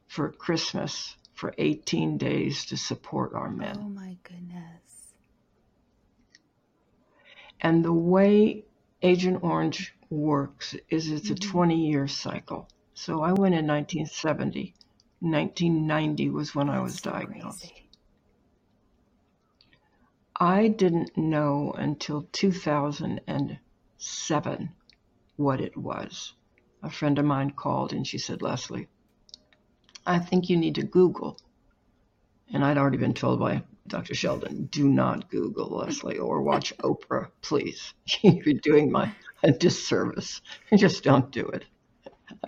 for 0.08 0.32
Christmas 0.32 1.18
for 1.34 1.54
18 1.58 2.18
days 2.18 2.64
to 2.68 2.78
support 2.78 3.34
our 3.34 3.52
men. 3.52 3.78
Oh 3.82 3.90
my 3.90 4.16
goodness. 4.24 5.14
And 7.60 7.84
the 7.84 7.92
way 7.92 8.64
Agent 9.02 9.44
Orange 9.44 9.94
works 10.10 10.76
is 10.90 11.12
it's 11.12 11.30
a 11.30 11.36
Mhm. 11.36 11.52
20 11.52 11.88
year 11.88 12.08
cycle. 12.08 12.68
So 12.94 13.22
I 13.22 13.34
went 13.34 13.54
in 13.56 13.66
1970. 13.68 14.74
1990 15.22 16.30
was 16.30 16.56
when 16.56 16.70
I 16.70 16.80
was 16.82 17.02
diagnosed. 17.02 17.74
I 20.40 20.70
didn't 20.70 21.18
know 21.18 21.74
until 21.74 22.24
2007 22.32 24.70
what 25.36 25.60
it 25.62 25.78
was. 25.78 26.34
A 26.82 26.90
friend 26.90 27.20
of 27.20 27.26
mine 27.26 27.52
called 27.52 27.92
and 27.94 28.08
she 28.08 28.18
said, 28.18 28.42
Leslie, 28.42 28.88
I 30.06 30.20
think 30.20 30.50
you 30.50 30.58
need 30.58 30.76
to 30.76 30.84
Google. 30.84 31.38
And 32.54 32.64
I'd 32.64 32.78
already 32.78 32.98
been 32.98 33.14
told 33.14 33.40
by 33.40 33.64
Dr. 33.88 34.16
Sheldon, 34.16 34.66
do 34.68 34.88
not 34.90 35.30
Google 35.30 35.70
Leslie 35.70 36.18
or 36.20 36.42
watch 36.42 36.74
Oprah, 36.80 37.30
please. 37.42 37.94
You're 38.24 38.60
doing 38.62 38.92
my 38.92 39.12
a 39.44 39.52
disservice. 39.52 40.42
Just 40.76 41.04
don't 41.04 41.32
do 41.32 41.48
it. 41.48 41.66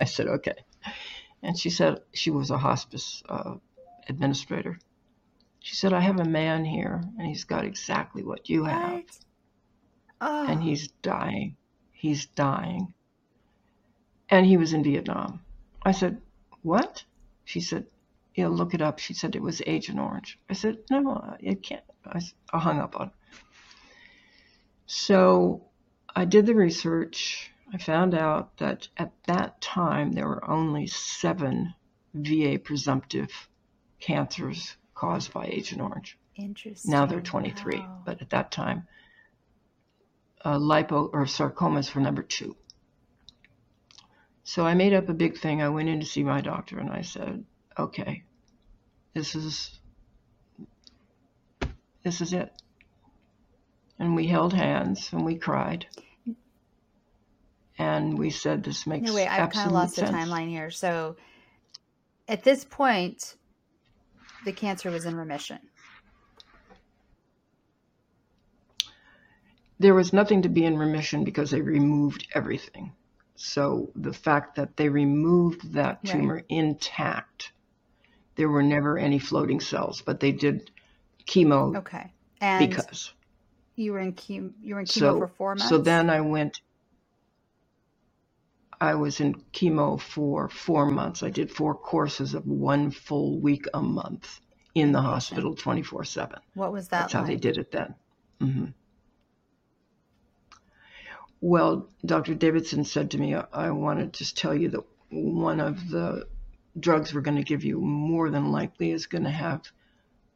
I 0.00 0.04
said, 0.04 0.28
okay. 0.28 0.64
And 1.42 1.58
she 1.58 1.70
said, 1.70 2.00
she 2.12 2.30
was 2.30 2.50
a 2.50 2.58
hospice 2.58 3.22
uh, 3.28 3.54
administrator. 4.08 4.78
She 5.60 5.76
said, 5.76 5.92
I 5.92 6.00
have 6.00 6.20
a 6.20 6.24
man 6.24 6.64
here 6.64 7.02
and 7.18 7.26
he's 7.26 7.44
got 7.44 7.64
exactly 7.64 8.22
what 8.22 8.48
you 8.48 8.64
have. 8.64 8.92
What? 8.92 9.18
Oh, 10.20 10.46
And 10.46 10.62
he's 10.62 10.88
dying. 11.02 11.56
He's 11.90 12.26
dying. 12.26 12.94
And 14.28 14.46
he 14.46 14.56
was 14.56 14.72
in 14.72 14.84
Vietnam. 14.84 15.40
I 15.82 15.92
said, 15.92 16.20
What? 16.62 17.04
She 17.44 17.60
said, 17.60 17.86
Yeah, 18.34 18.48
look 18.48 18.74
it 18.74 18.82
up. 18.82 18.98
She 18.98 19.14
said 19.14 19.34
it 19.34 19.42
was 19.42 19.62
Agent 19.66 19.98
Orange. 19.98 20.38
I 20.48 20.54
said, 20.54 20.78
No, 20.90 21.36
it 21.40 21.62
can't. 21.62 21.82
I, 22.06 22.20
hung 22.58 22.80
up 22.80 22.98
on 22.98 23.08
her. 23.08 23.12
So 24.86 25.64
I 26.14 26.24
did 26.24 26.46
the 26.46 26.54
research. 26.54 27.50
I 27.72 27.78
found 27.78 28.14
out 28.14 28.56
that 28.58 28.88
at 28.96 29.12
that 29.26 29.60
time 29.60 30.12
there 30.12 30.28
were 30.28 30.48
only 30.48 30.86
seven 30.86 31.74
VA 32.14 32.58
presumptive 32.62 33.30
cancers 34.00 34.76
caused 34.94 35.32
by 35.32 35.46
Agent 35.46 35.80
Orange. 35.80 36.18
interesting. 36.36 36.90
Now 36.90 37.06
they're 37.06 37.20
23, 37.20 37.78
Wow. 37.78 38.02
but 38.04 38.20
at 38.20 38.30
that 38.30 38.50
time, 38.50 38.86
uh, 40.44 40.58
lipo 40.58 41.08
or 41.12 41.24
sarcomas 41.24 41.94
were 41.94 42.00
number 42.00 42.22
two. 42.22 42.56
So 44.44 44.66
I 44.66 44.74
made 44.74 44.92
up 44.92 45.08
a 45.08 45.14
big 45.14 45.38
thing. 45.38 45.62
I 45.62 45.68
went 45.68 45.88
in 45.88 46.00
to 46.00 46.06
see 46.06 46.24
my 46.24 46.40
doctor 46.40 46.78
and 46.78 46.90
I 46.90 47.02
said, 47.02 47.44
"Okay, 47.78 48.24
this 49.14 49.34
is 49.34 49.78
this 52.02 52.20
is 52.20 52.32
it." 52.32 52.61
And 54.02 54.16
we 54.16 54.26
held 54.26 54.52
hands 54.52 55.10
and 55.12 55.24
we 55.24 55.36
cried, 55.36 55.86
and 57.78 58.18
we 58.18 58.30
said, 58.30 58.64
"This 58.64 58.84
makes 58.84 59.06
No, 59.06 59.14
wait, 59.14 59.28
I've 59.28 59.50
kind 59.50 59.68
of 59.68 59.74
lost 59.74 59.94
the 59.94 60.06
sense." 60.06 60.16
timeline 60.16 60.48
here. 60.48 60.72
So 60.72 61.14
at 62.26 62.42
this 62.42 62.64
point, 62.64 63.36
the 64.44 64.50
cancer 64.52 64.90
was 64.90 65.06
in 65.06 65.14
remission. 65.14 65.60
there 69.78 69.94
was 69.94 70.12
nothing 70.12 70.42
to 70.42 70.48
be 70.48 70.64
in 70.64 70.76
remission 70.76 71.22
because 71.22 71.52
they 71.52 71.60
removed 71.60 72.26
everything. 72.34 72.92
So 73.36 73.90
the 73.94 74.12
fact 74.12 74.56
that 74.56 74.76
they 74.76 74.88
removed 74.88 75.72
that 75.74 76.00
Right. 76.02 76.12
tumor 76.12 76.42
intact, 76.48 77.52
there 78.34 78.48
were 78.48 78.62
never 78.64 78.98
any 78.98 79.20
floating 79.20 79.60
cells, 79.60 80.02
but 80.02 80.18
they 80.18 80.32
did 80.32 80.72
chemo 81.26 81.76
Okay. 81.76 82.12
And 82.40 82.68
because. 82.68 83.12
You 83.76 83.92
were 83.92 84.00
in 84.00 84.12
chemo, 84.12 84.52
you 84.62 84.74
were 84.74 84.80
in 84.80 84.86
chemo 84.86 84.92
So 84.92 85.18
for 85.18 85.28
four 85.28 85.54
months? 85.54 85.68
so 85.68 85.78
then 85.78 86.10
I 86.10 86.20
went. 86.20 86.60
I 88.80 88.94
was 88.94 89.20
in 89.20 89.34
chemo 89.52 90.00
for 90.00 90.48
four 90.48 90.86
months. 90.90 91.22
I 91.22 91.30
did 91.30 91.50
four 91.50 91.74
courses 91.74 92.34
of 92.34 92.46
one 92.46 92.90
full 92.90 93.38
week 93.38 93.66
a 93.72 93.80
month 93.80 94.40
in 94.74 94.92
the 94.92 95.00
hospital, 95.00 95.54
twenty 95.54 95.82
four 95.82 96.04
seven. 96.04 96.40
What 96.54 96.72
was 96.72 96.88
that 96.88 96.98
That's 97.02 97.12
how 97.12 97.24
they 97.24 97.36
did 97.36 97.58
it 97.58 97.70
then. 97.70 97.94
hmm 98.40 98.64
Well, 101.40 101.88
Dr. 102.04 102.34
Davidson 102.34 102.84
said 102.84 103.10
to 103.12 103.18
me, 103.18 103.34
I 103.34 103.70
want 103.70 103.98
to 104.00 104.18
just 104.18 104.36
tell 104.36 104.54
you 104.54 104.68
that 104.70 104.84
one 105.10 105.60
of 105.60 105.88
the 105.90 106.26
drugs 106.78 107.12
we're 107.12 107.20
going 107.20 107.36
to 107.36 107.42
give 107.42 107.64
you 107.64 107.80
more 107.80 108.30
than 108.30 108.50
likely 108.52 108.90
is 108.92 109.06
going 109.06 109.24
to 109.24 109.30
have 109.30 109.62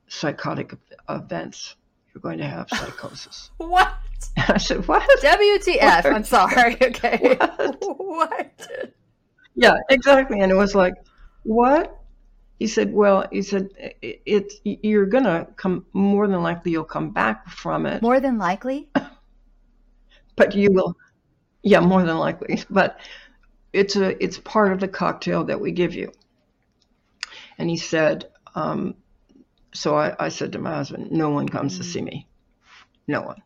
psychotic 0.08 0.74
events. 1.08 1.76
You're 2.16 2.22
going 2.22 2.38
to 2.38 2.48
have 2.48 2.66
psychosis. 2.70 3.50
what? 3.58 3.92
I 4.38 4.56
said, 4.56 4.88
What? 4.88 5.06
WTF. 5.20 6.06
I'm 6.06 6.24
sorry. 6.24 6.78
Okay. 6.82 7.36
What? 7.36 7.76
what? 7.98 8.70
Yeah, 9.54 9.74
exactly. 9.90 10.40
And 10.40 10.50
it 10.50 10.54
was 10.54 10.74
like, 10.74 10.94
What? 11.42 12.00
He 12.58 12.68
said, 12.68 12.90
Well, 12.90 13.26
he 13.30 13.42
said, 13.42 13.68
it, 14.00 14.22
it 14.24 14.52
you're 14.64 15.04
going 15.04 15.24
to 15.24 15.46
come, 15.56 15.84
more 15.92 16.26
than 16.26 16.42
likely, 16.42 16.72
you'll 16.72 16.84
come 16.84 17.10
back 17.10 17.50
from 17.50 17.84
it. 17.84 18.00
More 18.00 18.18
than 18.18 18.38
likely? 18.38 18.88
but 20.36 20.54
you 20.54 20.72
will 20.72 20.96
yeah 21.62 21.80
more 21.80 22.02
than 22.02 22.18
likely 22.18 22.62
but 22.68 23.00
it's 23.72 23.96
a 23.96 24.22
it's 24.22 24.38
part 24.38 24.70
of 24.70 24.80
the 24.80 24.86
cocktail 24.86 25.44
that 25.44 25.58
we 25.58 25.72
give 25.72 25.94
you 25.94 26.12
and 27.56 27.70
he 27.70 27.76
said 27.78 28.30
um, 28.54 28.94
so 29.74 29.96
I, 29.96 30.14
I 30.18 30.28
said 30.28 30.52
to 30.52 30.58
my 30.58 30.74
husband 30.74 31.10
no 31.10 31.30
one 31.30 31.48
comes 31.48 31.78
to 31.78 31.84
see 31.84 32.02
me. 32.02 32.26
No 33.08 33.22
one. 33.22 33.42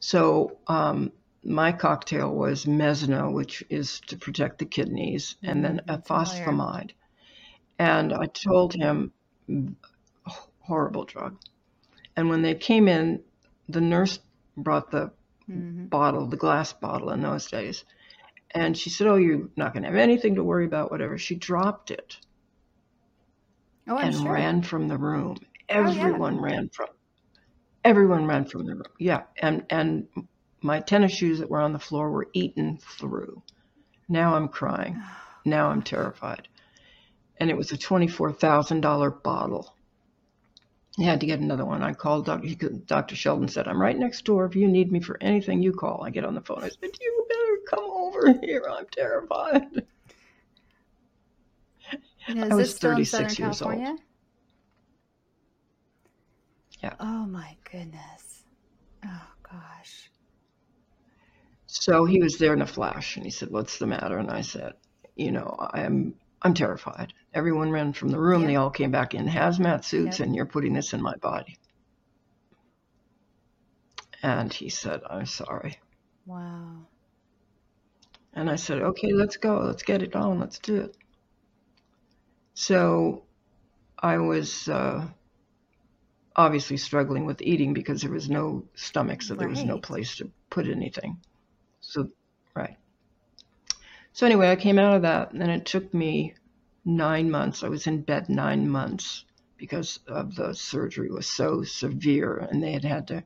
So 0.00 0.58
um, 0.66 1.12
my 1.44 1.72
cocktail 1.72 2.34
was 2.34 2.66
mesna 2.66 3.32
which 3.32 3.64
is 3.70 4.00
to 4.08 4.16
protect 4.16 4.58
the 4.58 4.64
kidneys 4.66 5.36
and 5.42 5.64
then 5.64 5.80
ifosfamide 5.88 6.90
and 7.78 8.12
i 8.12 8.26
told 8.26 8.74
him 8.74 9.12
horrible 10.60 11.04
drug. 11.04 11.38
And 12.16 12.28
when 12.28 12.42
they 12.42 12.54
came 12.54 12.88
in 12.88 13.22
the 13.68 13.80
nurse 13.80 14.18
brought 14.56 14.90
the 14.90 15.12
Mhm. 15.48 15.88
bottle, 15.90 16.26
the 16.26 16.36
glass 16.36 16.72
bottle 16.72 17.10
in 17.10 17.20
those 17.20 17.46
days. 17.46 17.84
And 18.52 18.76
she 18.76 18.90
said, 18.90 19.06
Oh, 19.06 19.16
you're 19.16 19.48
not 19.56 19.72
going 19.72 19.82
to 19.82 19.88
have 19.88 19.98
anything 19.98 20.36
to 20.36 20.44
worry 20.44 20.66
about, 20.66 20.90
whatever. 20.90 21.18
She 21.18 21.34
dropped 21.34 21.90
it 21.90 22.18
Oh, 23.88 23.96
and 23.98 24.14
sure. 24.14 24.32
ran 24.32 24.62
from 24.62 24.88
the 24.88 24.98
room. 24.98 25.36
Oh, 25.70 25.80
yeah. 25.80 25.88
Everyone 25.88 26.40
ran 26.40 26.68
from 26.70 26.88
everyone 27.84 28.26
ran 28.26 28.44
from 28.44 28.66
the 28.66 28.74
room. 28.74 28.84
Yeah. 28.98 29.22
And 29.38 29.64
and 29.70 30.08
my 30.60 30.80
tennis 30.80 31.12
shoes 31.12 31.38
that 31.38 31.50
were 31.50 31.60
on 31.60 31.72
the 31.72 31.78
floor 31.78 32.10
were 32.10 32.28
eaten 32.32 32.78
through. 32.78 33.42
Now 34.08 34.34
I'm 34.34 34.48
crying. 34.48 35.02
Now 35.48 35.68
I'm 35.68 35.82
terrified. 35.82 36.48
And 37.38 37.50
it 37.50 37.56
was 37.56 37.70
a 37.70 37.76
twenty-four 37.76 38.32
thousand 38.32 38.80
dollar 38.80 39.12
bottle. 39.12 39.76
I 40.98 41.04
had 41.04 41.20
to 41.20 41.26
get 41.26 41.38
another 41.38 41.64
one. 41.64 41.84
I 41.84 41.92
called 41.92 42.26
Dr. 42.26 42.52
Could, 42.56 42.86
Dr. 42.86 43.14
Sheldon 43.14 43.46
said, 43.46 43.68
I'm 43.68 43.80
right 43.80 43.96
next 43.96 44.24
door. 44.24 44.44
If 44.44 44.56
you 44.56 44.66
need 44.66 44.90
me 44.90 44.98
for 44.98 45.18
anything, 45.20 45.62
you 45.62 45.72
call. 45.72 46.02
I 46.02 46.10
get 46.10 46.24
on 46.24 46.34
the 46.34 46.40
phone. 46.40 46.64
I 46.64 46.70
said, 46.70 46.90
You 47.00 47.26
better 47.28 47.58
come 47.68 47.84
over 47.90 48.32
here. 48.40 48.64
I'm 48.68 48.86
terrified. 48.90 49.86
Is 52.28 52.36
I 52.50 52.54
was 52.54 52.68
this 52.68 52.76
still 52.76 52.90
in 52.90 53.04
36 53.04 53.10
Southern 53.10 53.46
years 53.46 53.62
old. 53.62 53.98
Yeah. 56.82 56.94
Oh 57.00 57.26
my 57.26 57.56
goodness. 57.70 58.44
Oh 59.04 59.28
gosh. 59.42 60.10
So 61.66 62.04
he 62.04 62.20
was 62.20 62.38
there 62.38 62.52
in 62.52 62.62
a 62.62 62.66
flash 62.66 63.16
and 63.16 63.24
he 63.24 63.30
said, 63.30 63.50
What's 63.50 63.78
the 63.78 63.86
matter? 63.86 64.18
And 64.18 64.30
I 64.30 64.40
said, 64.40 64.74
You 65.14 65.32
know, 65.32 65.56
I'm 65.72 66.14
I'm 66.42 66.54
terrified. 66.54 67.12
Everyone 67.34 67.70
ran 67.70 67.92
from 67.92 68.08
the 68.08 68.20
room. 68.20 68.42
Yep. 68.42 68.48
They 68.48 68.56
all 68.56 68.70
came 68.70 68.90
back 68.90 69.14
in 69.14 69.26
hazmat 69.26 69.84
suits, 69.84 70.20
and 70.20 70.34
you're 70.34 70.46
putting 70.46 70.74
this 70.74 70.92
in 70.92 71.02
my 71.02 71.16
body. 71.16 71.56
And 74.22 74.52
he 74.52 74.68
said, 74.68 75.00
I'm 75.08 75.26
sorry. 75.26 75.78
Wow. 76.24 76.86
And 78.34 78.50
I 78.50 78.56
said, 78.56 78.82
okay, 78.82 79.12
let's 79.12 79.36
go. 79.36 79.60
Let's 79.60 79.82
get 79.82 80.02
it 80.02 80.14
on. 80.14 80.38
Let's 80.38 80.58
do 80.58 80.76
it. 80.76 80.96
So 82.58 83.22
I 83.98 84.16
was 84.16 84.66
uh, 84.66 85.06
obviously 86.34 86.78
struggling 86.78 87.26
with 87.26 87.42
eating 87.42 87.74
because 87.74 88.00
there 88.00 88.10
was 88.10 88.30
no 88.30 88.66
stomach, 88.74 89.20
so 89.20 89.34
there 89.34 89.46
was 89.48 89.62
no 89.62 89.74
Right. 89.74 89.82
place 89.82 90.16
to 90.16 90.32
put 90.48 90.66
anything. 90.66 91.18
So, 91.80 92.10
right. 92.54 92.78
So 94.14 94.24
anyway, 94.24 94.50
I 94.50 94.56
came 94.56 94.78
out 94.78 94.96
of 94.96 95.02
that, 95.02 95.32
and 95.32 95.50
it 95.50 95.66
took 95.66 95.92
me 95.92 96.34
nine 96.82 97.30
months. 97.30 97.62
I 97.62 97.68
was 97.68 97.86
in 97.86 98.00
bed 98.00 98.30
nine 98.30 98.66
months 98.70 99.26
because 99.58 100.00
of 100.06 100.34
the 100.34 100.54
surgery 100.54 101.10
was 101.10 101.26
so 101.26 101.62
severe, 101.62 102.38
and 102.38 102.62
they 102.62 102.72
had 102.72 102.84
had 102.84 103.08
to 103.08 103.24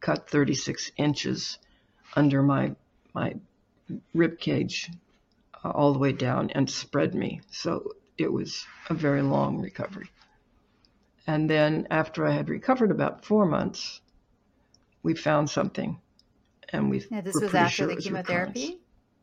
cut 0.00 0.28
36 0.28 0.90
inches 0.96 1.58
under 2.16 2.42
my 2.42 2.74
my 3.14 3.36
rib 4.12 4.40
cage 4.40 4.90
uh, 5.64 5.70
all 5.70 5.92
the 5.92 6.00
way 6.00 6.10
down 6.12 6.50
and 6.50 6.68
spread 6.68 7.14
me. 7.14 7.42
So 7.52 7.92
it 8.18 8.32
was 8.32 8.66
a 8.90 8.94
very 8.94 9.22
long 9.22 9.60
recovery. 9.60 10.10
And 11.26 11.48
then 11.48 11.86
after 11.90 12.26
I 12.26 12.32
had 12.32 12.48
recovered 12.48 12.90
about 12.90 13.24
four 13.24 13.46
months, 13.46 14.00
we 15.02 15.14
found 15.14 15.50
something, 15.50 16.00
and 16.70 16.90
we 16.90 17.04
Yeah, 17.10 17.20
this 17.20 17.34
was 17.34 17.54
after 17.54 17.84
sure 17.84 17.88
the 17.88 17.94
was 17.94 18.10
recurrence. 18.10 18.58
chemotherapy? 18.58 18.80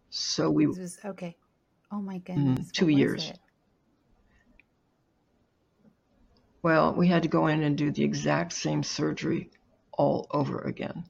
So 0.09 0.49
we 0.49 0.65
This 0.65 0.77
was 0.77 0.99
okay. 1.05 1.35
Oh 1.91 2.01
my 2.01 2.19
goodness. 2.19 2.67
Mm, 2.67 2.71
two 2.71 2.89
years. 2.89 3.31
well, 6.61 6.93
we 6.93 7.07
had 7.07 7.23
to 7.23 7.29
go 7.29 7.47
in 7.47 7.63
and 7.63 7.77
do 7.77 7.91
the 7.91 8.03
exact 8.03 8.53
same 8.53 8.83
surgery 8.83 9.49
all 9.93 10.27
over 10.31 10.59
again. 10.59 11.05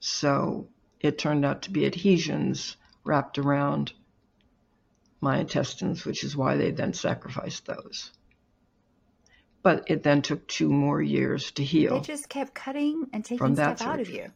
So 0.00 0.68
it 1.00 1.18
turned 1.18 1.44
out 1.44 1.62
to 1.62 1.70
be 1.70 1.86
adhesions 1.86 2.76
wrapped 3.04 3.38
around 3.38 3.92
my 5.20 5.38
intestines, 5.38 6.04
which 6.04 6.24
is 6.24 6.36
why 6.36 6.56
they 6.56 6.70
then 6.70 6.92
sacrificed 6.92 7.66
those. 7.66 8.12
But 9.62 9.84
it 9.88 10.02
then 10.02 10.22
took 10.22 10.46
two 10.46 10.70
more 10.70 11.02
years 11.02 11.50
to 11.52 11.64
heal. 11.64 12.00
They 12.00 12.06
just 12.06 12.28
kept 12.28 12.54
cutting 12.54 13.06
and 13.12 13.24
taking 13.24 13.56
stuff 13.56 13.82
out 13.82 14.00
of 14.00 14.08
you. 14.08 14.30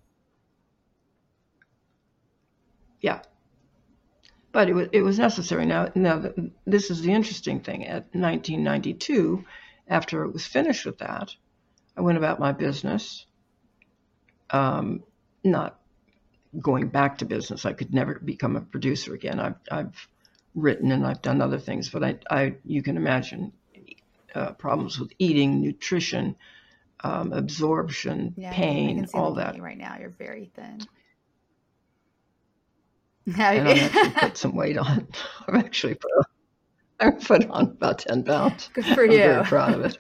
Yeah. 3.01 3.23
But 4.51 4.69
it 4.69 4.75
was, 4.75 4.89
it 4.93 5.03
was 5.03 5.19
necessary. 5.19 5.65
Now, 5.65 5.89
now, 5.95 6.21
th- 6.21 6.53
this 6.67 6.91
is 6.91 7.03
the 7.03 7.13
interesting 7.13 7.61
thing. 7.61 7.87
At 7.87 8.15
1992, 8.15 9.45
after 9.89 10.25
it 10.25 10.33
was 10.33 10.47
finished 10.47 10.85
with 10.85 10.99
that, 10.99 11.35
I 11.97 12.01
went 12.01 12.19
about 12.19 12.39
my 12.39 12.53
business, 12.53 13.27
um, 14.51 15.03
not 15.43 15.79
going 16.59 16.89
back 16.89 17.19
to 17.19 17.25
business. 17.25 17.65
I 17.65 17.73
could 17.73 17.95
never 17.95 18.19
become 18.19 18.57
a 18.57 18.61
producer 18.61 19.15
again. 19.15 19.41
I've, 19.41 19.57
I've 19.71 20.09
written 20.55 20.93
and 20.93 21.07
I've 21.07 21.23
done 21.23 21.41
other 21.41 21.59
things, 21.59 21.89
but 21.89 22.05
I, 22.05 22.19
I 22.31 22.55
you 22.65 22.83
can 22.83 22.97
imagine 22.97 23.53
uh, 24.35 24.53
problems 24.53 24.99
with 24.99 25.13
eating, 25.19 25.61
nutrition, 25.61 26.37
um, 27.05 27.33
absorption, 27.33 28.35
Yeah, 28.37 28.51
I 28.51 28.55
pain, 28.55 28.97
can 28.99 29.07
see 29.09 29.19
all 29.19 29.35
that. 29.35 29.61
right 29.61 29.79
now. 29.79 29.97
You're 29.99 30.11
very 30.11 30.51
thin. 30.55 30.87
and 33.27 33.69
actually 33.69 34.11
put 34.11 34.37
some 34.37 34.55
weight 34.57 34.77
on. 34.79 35.09
I've 35.49 35.55
actually 35.57 35.95
put, 35.95 36.11
I've 37.01 37.21
put 37.21 37.49
on 37.51 37.65
about 37.65 38.01
10 38.01 38.25
pounds. 38.25 38.69
Good 38.73 38.85
for 38.87 39.05
I'm 39.05 39.11
you. 39.11 39.19
very 39.19 39.45
proud 39.45 39.75
of 39.75 39.85
it. 39.85 39.99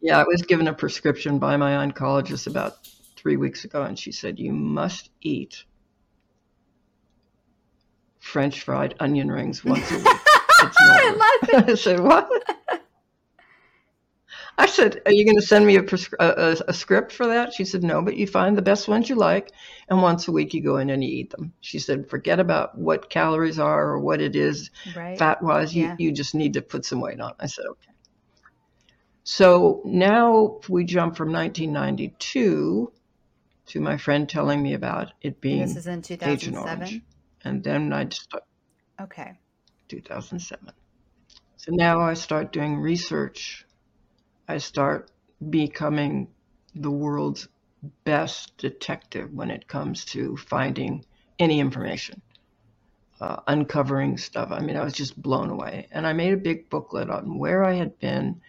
Yeah, 0.00 0.18
I 0.18 0.24
was 0.24 0.42
given 0.42 0.66
a 0.66 0.72
prescription 0.72 1.38
by 1.38 1.56
my 1.56 1.72
oncologist 1.86 2.46
about 2.46 2.78
three 3.16 3.36
weeks 3.36 3.64
ago, 3.64 3.82
and 3.82 3.98
she 3.98 4.12
said, 4.12 4.38
You 4.38 4.52
must 4.52 5.10
eat 5.20 5.64
French 8.20 8.62
fried 8.62 8.94
onion 9.00 9.30
rings 9.30 9.64
once 9.64 9.90
a 9.90 9.96
week. 9.96 10.06
I 10.06 11.38
love 11.42 11.48
it. 11.68 11.70
I 11.70 11.74
said, 11.74 12.00
What? 12.00 12.30
I 14.58 14.66
said, 14.66 15.00
Are 15.06 15.12
you 15.12 15.24
going 15.24 15.36
to 15.38 15.46
send 15.46 15.66
me 15.66 15.76
a, 15.76 15.82
prescri- 15.82 16.14
a, 16.20 16.50
a, 16.52 16.56
a 16.68 16.72
script 16.74 17.12
for 17.12 17.26
that? 17.28 17.52
She 17.54 17.64
said, 17.64 17.82
No, 17.82 18.02
but 18.02 18.16
you 18.16 18.26
find 18.26 18.56
the 18.56 18.62
best 18.62 18.88
ones 18.88 19.08
you 19.08 19.16
like, 19.16 19.50
and 19.88 20.02
once 20.02 20.28
a 20.28 20.32
week 20.32 20.52
you 20.54 20.62
go 20.62 20.76
in 20.76 20.90
and 20.90 21.02
you 21.02 21.10
eat 21.10 21.30
them. 21.30 21.52
She 21.60 21.78
said, 21.78 22.08
Forget 22.08 22.38
about 22.40 22.76
what 22.78 23.10
calories 23.10 23.58
are 23.58 23.88
or 23.90 23.98
what 23.98 24.20
it 24.20 24.36
is 24.36 24.70
Right. 24.94 25.18
fat 25.18 25.42
wise. 25.42 25.74
You, 25.74 25.86
Yeah. 25.86 25.96
you 25.98 26.12
just 26.12 26.34
need 26.34 26.52
to 26.54 26.62
put 26.62 26.84
some 26.84 27.00
weight 27.00 27.20
on. 27.20 27.32
I 27.40 27.46
said, 27.46 27.64
Okay. 27.70 27.90
So 29.24 29.82
now 29.84 30.60
we 30.68 30.84
jump 30.84 31.16
from 31.16 31.32
1992 31.32 32.92
to 33.66 33.80
my 33.80 33.96
friend 33.96 34.28
telling 34.28 34.62
me 34.62 34.74
about 34.74 35.12
it 35.22 35.40
being 35.40 35.60
This 35.60 35.76
is 35.76 35.86
in 35.86 35.98
Agent 36.00 36.56
2007. 36.56 36.58
Orange. 36.58 37.02
And 37.44 37.62
then 37.64 37.92
I 37.92 38.08
start 38.08 38.44
Okay. 39.00 39.32
2007. 39.88 40.72
So 41.56 41.72
now 41.72 42.00
I 42.00 42.14
start 42.14 42.52
doing 42.52 42.78
research. 42.78 43.66
I 44.48 44.58
start 44.58 45.10
becoming 45.48 46.28
the 46.74 46.90
world's 46.90 47.48
best 48.04 48.56
detective 48.58 49.32
when 49.32 49.50
it 49.50 49.66
comes 49.66 50.04
to 50.06 50.36
finding 50.36 51.04
any 51.38 51.60
information, 51.60 52.20
uh, 53.20 53.36
uncovering 53.46 54.18
stuff. 54.18 54.50
I 54.50 54.60
mean, 54.60 54.76
I 54.76 54.84
was 54.84 54.92
just 54.92 55.20
blown 55.20 55.50
away. 55.50 55.88
And 55.90 56.06
I 56.06 56.12
made 56.12 56.34
a 56.34 56.38
big 56.38 56.68
booklet 56.68 57.08
on 57.10 57.38
where 57.38 57.64
I 57.64 57.74
had 57.74 57.98
been, 57.98 58.40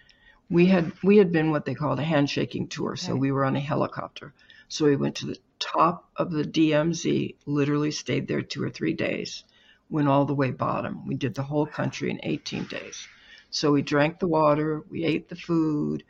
we 0.50 0.66
had 0.66 0.92
we 1.02 1.18
had 1.18 1.32
been 1.32 1.52
what 1.52 1.66
they 1.66 1.76
called 1.76 2.00
a 2.00 2.04
handshaking 2.04 2.68
tour, 2.68 2.98
so 2.98 3.16
we 3.16 3.32
were 3.32 3.46
on 3.46 3.56
a 3.56 3.60
helicopter. 3.62 4.34
So 4.68 4.86
we 4.86 4.98
went 4.98 5.16
to 5.16 5.28
the 5.28 5.38
top 5.62 6.10
of 6.18 6.32
the 6.32 6.44
DMZ, 6.44 7.36
literally 7.46 7.92
stayed 7.92 8.28
there 8.28 8.42
two 8.42 8.64
or 8.64 8.70
three 8.70 8.94
days, 8.94 9.44
went 9.90 10.10
all 10.10 10.26
the 10.26 10.34
way 10.34 10.52
bottom. 10.52 11.06
We 11.06 11.16
did 11.16 11.36
the 11.36 11.44
whole 11.44 11.66
country 11.66 12.10
in 12.10 12.20
18 12.24 12.66
days. 12.66 13.08
So 13.52 13.72
we 13.72 13.82
drank 13.82 14.20
the 14.20 14.28
water, 14.28 14.84
we 14.90 15.06
ate 15.06 15.30
the 15.30 15.36
food, 15.36 16.04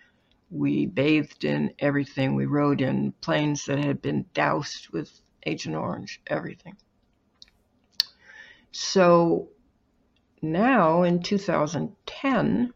we 0.49 0.85
bathed 0.85 1.43
in 1.43 1.73
everything, 1.79 2.35
we 2.35 2.45
rode 2.45 2.81
in 2.81 3.13
planes 3.21 3.65
that 3.65 3.79
had 3.79 4.01
been 4.01 4.25
doused 4.33 4.89
with 4.89 5.21
Agent 5.45 5.75
Orange, 5.75 6.21
everything. 6.27 6.77
So 8.71 9.49
now 10.41 11.03
in 11.03 11.21
2010, 11.21 12.73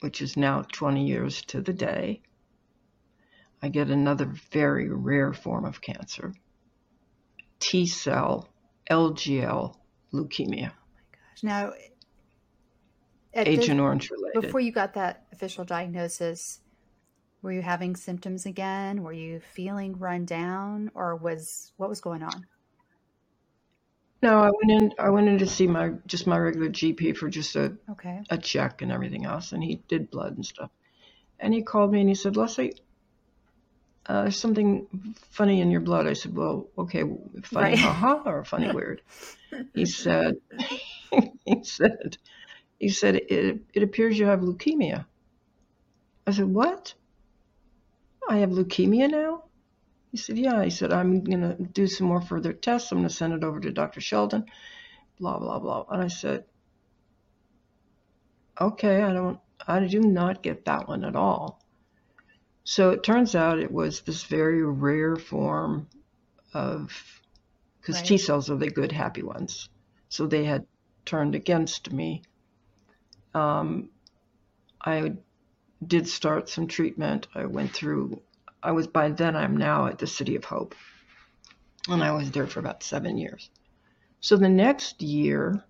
which 0.00 0.20
is 0.20 0.36
now 0.36 0.62
20 0.72 1.06
years 1.06 1.42
to 1.42 1.60
the 1.60 1.72
day, 1.72 2.22
I 3.62 3.68
get 3.68 3.90
another 3.90 4.26
very 4.50 4.88
rare 4.90 5.32
form 5.32 5.64
of 5.64 5.80
cancer 5.80 6.34
T 7.60 7.86
cell 7.86 8.48
LGL 8.90 9.76
leukemia, 10.12 10.72
Oh 10.72 10.90
my 10.94 11.02
Gosh. 11.12 11.42
Now, 11.42 11.72
at 13.34 13.46
this, 13.46 13.58
Agent 13.58 13.80
Orange 13.80 14.10
related. 14.10 14.42
before 14.42 14.60
you 14.60 14.72
got 14.72 14.94
that 14.94 15.26
official 15.32 15.64
diagnosis, 15.64 16.60
were 17.40 17.52
you 17.52 17.62
having 17.62 17.96
symptoms 17.96 18.46
again? 18.46 19.02
Were 19.02 19.12
you 19.12 19.40
feeling 19.40 19.98
run 19.98 20.24
down, 20.24 20.90
or 20.94 21.16
was 21.16 21.72
what 21.76 21.88
was 21.88 22.00
going 22.00 22.22
on? 22.22 22.46
No, 24.22 24.38
I 24.38 24.50
went 24.50 24.82
in. 24.82 24.92
I 24.98 25.10
went 25.10 25.28
in 25.28 25.38
to 25.38 25.46
see 25.46 25.66
my 25.66 25.94
just 26.06 26.26
my 26.26 26.38
regular 26.38 26.68
GP 26.68 27.16
for 27.16 27.28
just 27.28 27.56
a, 27.56 27.76
Okay. 27.90 28.22
a 28.30 28.38
check 28.38 28.82
and 28.82 28.92
everything 28.92 29.24
else, 29.24 29.52
and 29.52 29.62
he 29.62 29.76
did 29.88 30.10
blood 30.10 30.36
and 30.36 30.46
stuff. 30.46 30.70
And 31.40 31.52
he 31.52 31.62
called 31.62 31.90
me 31.92 32.00
and 32.00 32.08
he 32.08 32.14
said, 32.14 32.36
"Leslie, 32.36 32.74
uh, 34.06 34.22
there's 34.22 34.38
something 34.40 34.86
funny 35.30 35.60
in 35.60 35.70
your 35.70 35.80
blood." 35.80 36.06
I 36.06 36.14
said, 36.14 36.34
"Well, 36.36 36.68
okay, 36.78 37.02
funny, 37.44 37.76
Right. 37.76 37.78
haha, 37.78 38.22
or 38.26 38.44
funny, 38.44 38.68
weird." 38.74 39.02
He 39.74 39.86
said, 39.86 40.36
"He 41.44 41.64
said, 41.64 42.18
he 42.78 42.88
said 42.88 43.16
it, 43.16 43.62
it 43.74 43.82
appears 43.82 44.18
you 44.18 44.26
have 44.26 44.40
leukemia." 44.40 45.06
I 46.26 46.32
said, 46.32 46.46
"What? 46.46 46.94
I 48.28 48.38
have 48.38 48.50
leukemia 48.50 49.10
now?" 49.10 49.44
He 50.10 50.18
said, 50.18 50.38
"Yeah." 50.38 50.62
He 50.64 50.70
said, 50.70 50.92
"I'm 50.92 51.24
gonna 51.24 51.56
do 51.56 51.86
some 51.86 52.06
more 52.08 52.20
further 52.22 52.52
tests. 52.52 52.92
I'm 52.92 52.98
gonna 52.98 53.10
send 53.10 53.34
it 53.34 53.44
over 53.44 53.60
to 53.60 53.72
Dr. 53.72 54.00
Sheldon." 54.00 54.46
Blah 55.18 55.38
blah 55.38 55.58
blah. 55.60 55.86
And 55.90 56.02
I 56.02 56.08
said, 56.08 56.44
"Okay, 58.60 59.02
I 59.02 59.12
don't, 59.12 59.40
I 59.66 59.86
do 59.86 60.00
not 60.00 60.42
get 60.42 60.64
that 60.66 60.88
one 60.88 61.04
at 61.04 61.16
all." 61.16 61.61
So 62.64 62.90
it 62.90 63.02
turns 63.02 63.34
out 63.34 63.58
it 63.58 63.72
was 63.72 64.02
this 64.02 64.24
very 64.24 64.62
rare 64.62 65.16
form 65.16 65.88
of, 66.54 67.20
because 67.80 67.96
Right. 67.96 68.06
T 68.06 68.18
cells 68.18 68.50
are 68.50 68.56
the 68.56 68.70
good, 68.70 68.92
happy 68.92 69.22
ones. 69.22 69.68
So 70.08 70.26
they 70.26 70.44
had 70.44 70.66
turned 71.04 71.34
against 71.34 71.92
me. 71.92 72.22
Um, 73.34 73.90
I 74.84 75.14
did 75.84 76.06
start 76.06 76.48
some 76.48 76.66
treatment. 76.66 77.26
I 77.34 77.46
went 77.46 77.72
through, 77.72 78.22
I 78.62 78.72
was 78.72 78.86
by 78.86 79.10
then, 79.10 79.34
I'm 79.34 79.56
now 79.56 79.86
at 79.86 79.98
the 79.98 80.06
City 80.06 80.36
of 80.36 80.44
Hope. 80.44 80.74
And 81.88 82.02
I 82.02 82.12
was 82.12 82.30
there 82.30 82.46
for 82.46 82.60
about 82.60 82.84
seven 82.84 83.18
years. 83.18 83.50
So 84.20 84.36
the 84.36 84.48
next 84.48 85.02
year, 85.02 85.64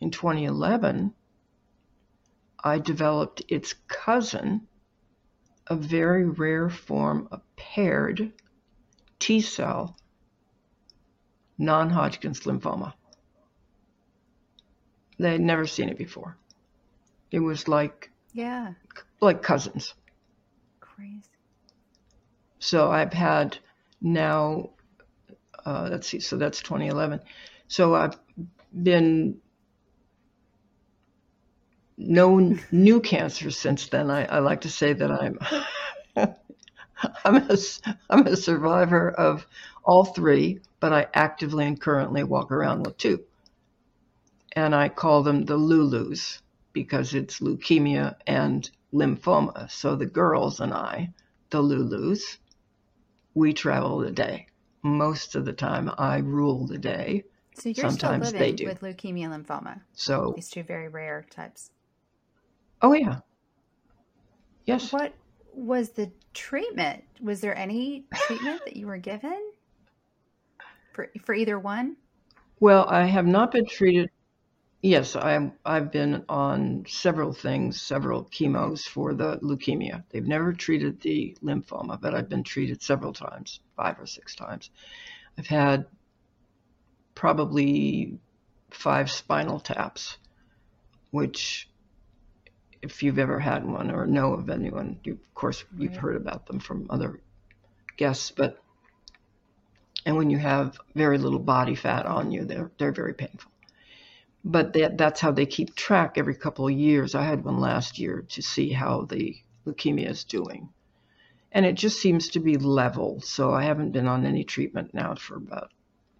in 0.00 0.10
2011, 0.10 1.12
I 2.62 2.78
developed 2.78 3.42
its 3.48 3.74
cousin, 3.86 4.66
a 5.66 5.76
very 5.76 6.26
rare 6.26 6.68
form 6.68 7.28
of 7.30 7.40
paired 7.56 8.32
T 9.18 9.40
cell 9.40 9.96
non 11.58 11.90
Hodgkin's 11.90 12.40
lymphoma. 12.40 12.92
They 15.18 15.32
had 15.32 15.40
never 15.40 15.66
seen 15.66 15.88
it 15.88 15.96
before. 15.98 16.36
It 17.30 17.38
was 17.40 17.68
like 17.68 18.10
Yeah. 18.32 18.74
like 19.20 19.42
cousins. 19.42 19.94
Crazy. 20.80 21.22
So 22.58 22.90
I've 22.90 23.12
had 23.12 23.58
now, 24.00 24.70
uh, 25.64 25.88
let's 25.90 26.08
see, 26.08 26.20
so 26.20 26.36
that's 26.36 26.60
2011. 26.60 27.20
So 27.68 27.94
I've 27.94 28.18
been 28.82 29.40
no 32.08 32.56
new 32.70 33.00
cancer 33.00 33.50
since 33.50 33.88
then. 33.88 34.10
I, 34.10 34.24
I 34.26 34.38
like 34.38 34.62
to 34.62 34.70
say 34.70 34.92
that 34.92 35.10
I'm 35.10 35.38
I'm 37.24 37.36
a, 37.36 37.56
I'm 38.10 38.26
a 38.26 38.36
survivor 38.36 39.10
of 39.10 39.46
all 39.84 40.04
three, 40.04 40.60
but 40.80 40.92
I 40.92 41.06
actively 41.14 41.66
and 41.66 41.80
currently 41.80 42.24
walk 42.24 42.50
around 42.50 42.86
with 42.86 42.96
two. 42.96 43.24
And 44.52 44.74
I 44.74 44.88
call 44.88 45.22
them 45.22 45.44
the 45.44 45.58
Lulus 45.58 46.40
because 46.72 47.14
it's 47.14 47.40
leukemia 47.40 48.16
and 48.26 48.70
lymphoma. 48.92 49.70
So 49.70 49.96
the 49.96 50.06
girls 50.06 50.60
and 50.60 50.72
I, 50.72 51.12
the 51.50 51.62
Lulus, 51.62 52.38
we 53.34 53.52
travel 53.52 53.98
the 53.98 54.12
day. 54.12 54.46
Most 54.82 55.34
of 55.34 55.44
the 55.44 55.52
time, 55.52 55.90
I 55.98 56.18
rule 56.18 56.66
the 56.66 56.78
day. 56.78 57.24
So 57.56 57.68
you're 57.68 57.90
Sometimes 57.90 58.28
still 58.28 58.40
living 58.40 58.56
do. 58.56 58.66
with 58.66 58.80
leukemia 58.80 59.32
and 59.32 59.46
lymphoma, 59.46 59.80
So, 59.94 60.32
these 60.36 60.50
two 60.50 60.62
very 60.62 60.88
rare 60.88 61.24
types. 61.30 61.70
Oh 62.84 62.92
yeah, 62.92 63.18
yes. 64.66 64.92
What 64.92 65.14
was 65.52 65.90
the 65.90 66.10
treatment? 66.34 67.02
Was 67.20 67.40
there 67.40 67.56
any 67.56 68.04
treatment 68.14 68.60
that 68.64 68.76
you 68.76 68.86
were 68.86 68.98
given 68.98 69.40
for 70.92 71.10
for 71.24 71.34
either 71.34 71.58
one? 71.58 71.96
Well, 72.60 72.86
I 72.88 73.06
have 73.06 73.26
not 73.26 73.52
been 73.52 73.66
treated. 73.66 74.10
Yes, 74.80 75.16
I'm, 75.16 75.52
I've 75.64 75.90
been 75.90 76.24
on 76.28 76.84
several 76.86 77.32
things, 77.32 77.80
several 77.80 78.24
chemos 78.24 78.82
for 78.82 79.14
the 79.14 79.38
leukemia. 79.38 80.04
They've 80.10 80.26
never 80.26 80.52
treated 80.52 81.00
the 81.00 81.36
lymphoma, 81.42 81.98
but 81.98 82.14
I've 82.14 82.28
been 82.28 82.44
treated 82.44 82.82
several 82.82 83.14
times, 83.14 83.60
five 83.76 83.98
or 83.98 84.06
six 84.06 84.34
times. 84.34 84.68
I've 85.38 85.46
had 85.46 85.86
probably 87.14 88.18
five 88.70 89.10
spinal 89.10 89.58
taps, 89.58 90.18
which, 91.12 91.68
if 92.84 93.02
you've 93.02 93.18
ever 93.18 93.40
had 93.40 93.64
one 93.64 93.90
or 93.90 94.06
know 94.06 94.34
of 94.34 94.50
anyone, 94.50 95.00
you, 95.04 95.14
of 95.14 95.34
course, 95.34 95.64
you've 95.78 95.92
Right. 95.92 96.00
heard 96.02 96.16
about 96.16 96.46
them 96.46 96.60
from 96.60 96.86
other 96.90 97.20
guests, 97.96 98.30
but 98.30 98.62
and 100.06 100.16
when 100.16 100.28
you 100.28 100.38
have 100.38 100.78
very 100.94 101.16
little 101.16 101.38
body 101.38 101.74
fat 101.74 102.04
on 102.06 102.30
you, 102.30 102.44
they're 102.44 102.70
they're 102.78 102.92
very 102.92 103.14
painful. 103.14 103.50
But 104.44 104.74
that 104.74 104.98
that's 104.98 105.20
how 105.20 105.32
they 105.32 105.46
keep 105.46 105.74
track 105.74 106.18
every 106.18 106.34
couple 106.34 106.66
of 106.68 106.74
years. 106.74 107.14
I 107.14 107.22
had 107.24 107.44
one 107.44 107.58
last 107.58 107.98
year 107.98 108.26
to 108.30 108.42
see 108.42 108.70
how 108.70 109.06
the 109.06 109.36
leukemia 109.66 110.10
is 110.10 110.24
doing. 110.24 110.68
And 111.52 111.64
it 111.64 111.76
just 111.76 112.00
seems 112.00 112.28
to 112.30 112.40
be 112.40 112.58
level. 112.58 113.20
So 113.22 113.52
I 113.52 113.62
haven't 113.64 113.92
been 113.92 114.08
on 114.08 114.26
any 114.26 114.44
treatment 114.44 114.92
now 114.92 115.14
for 115.14 115.36
about 115.36 115.70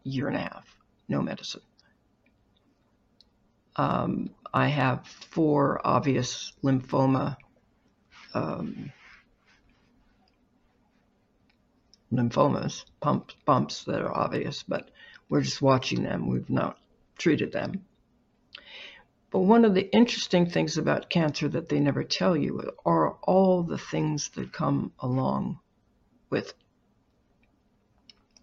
a 0.06 0.08
year 0.08 0.28
and 0.28 0.36
a 0.36 0.40
half. 0.40 0.78
No 1.08 1.20
medicine. 1.20 1.60
Um, 3.76 4.30
I 4.52 4.68
have 4.68 5.06
four 5.06 5.80
obvious 5.84 6.52
lymphoma 6.62 7.36
um, 8.34 8.92
lymphomas, 12.12 12.84
bumps 13.00 13.84
that 13.84 14.00
are 14.00 14.16
obvious, 14.16 14.62
but 14.62 14.90
we're 15.28 15.40
just 15.40 15.62
watching 15.62 16.02
them. 16.02 16.28
We've 16.28 16.50
not 16.50 16.78
treated 17.18 17.52
them. 17.52 17.84
But 19.30 19.40
one 19.40 19.64
of 19.64 19.74
the 19.74 19.92
interesting 19.92 20.48
things 20.48 20.78
about 20.78 21.10
cancer 21.10 21.48
that 21.48 21.68
they 21.68 21.80
never 21.80 22.04
tell 22.04 22.36
you 22.36 22.70
are 22.86 23.16
all 23.22 23.64
the 23.64 23.78
things 23.78 24.28
that 24.36 24.52
come 24.52 24.92
along 25.00 25.58
with. 26.30 26.54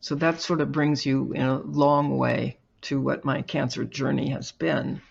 So 0.02 0.16
that 0.16 0.42
sort 0.42 0.60
of 0.60 0.74
brings 0.74 1.06
you 1.06 1.32
in 1.32 1.46
a 1.46 1.60
long 1.60 2.18
way 2.18 2.60
to 2.82 3.00
what 3.00 3.24
my 3.24 3.42
cancer 3.42 3.86
journey 3.86 4.32
has 4.32 4.52
been 4.52 5.02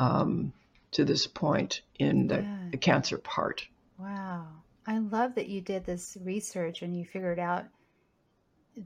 um, 0.00 0.52
to 0.92 1.04
this 1.04 1.26
point 1.26 1.82
in 1.98 2.26
the, 2.26 2.38
Yeah. 2.42 2.68
the 2.72 2.78
cancer 2.78 3.18
part. 3.18 3.68
Wow. 3.98 4.46
I 4.86 4.98
love 4.98 5.34
that 5.34 5.48
you 5.48 5.60
did 5.60 5.84
this 5.84 6.16
research 6.22 6.82
and 6.82 6.96
you 6.96 7.04
figured 7.04 7.38
out 7.38 7.66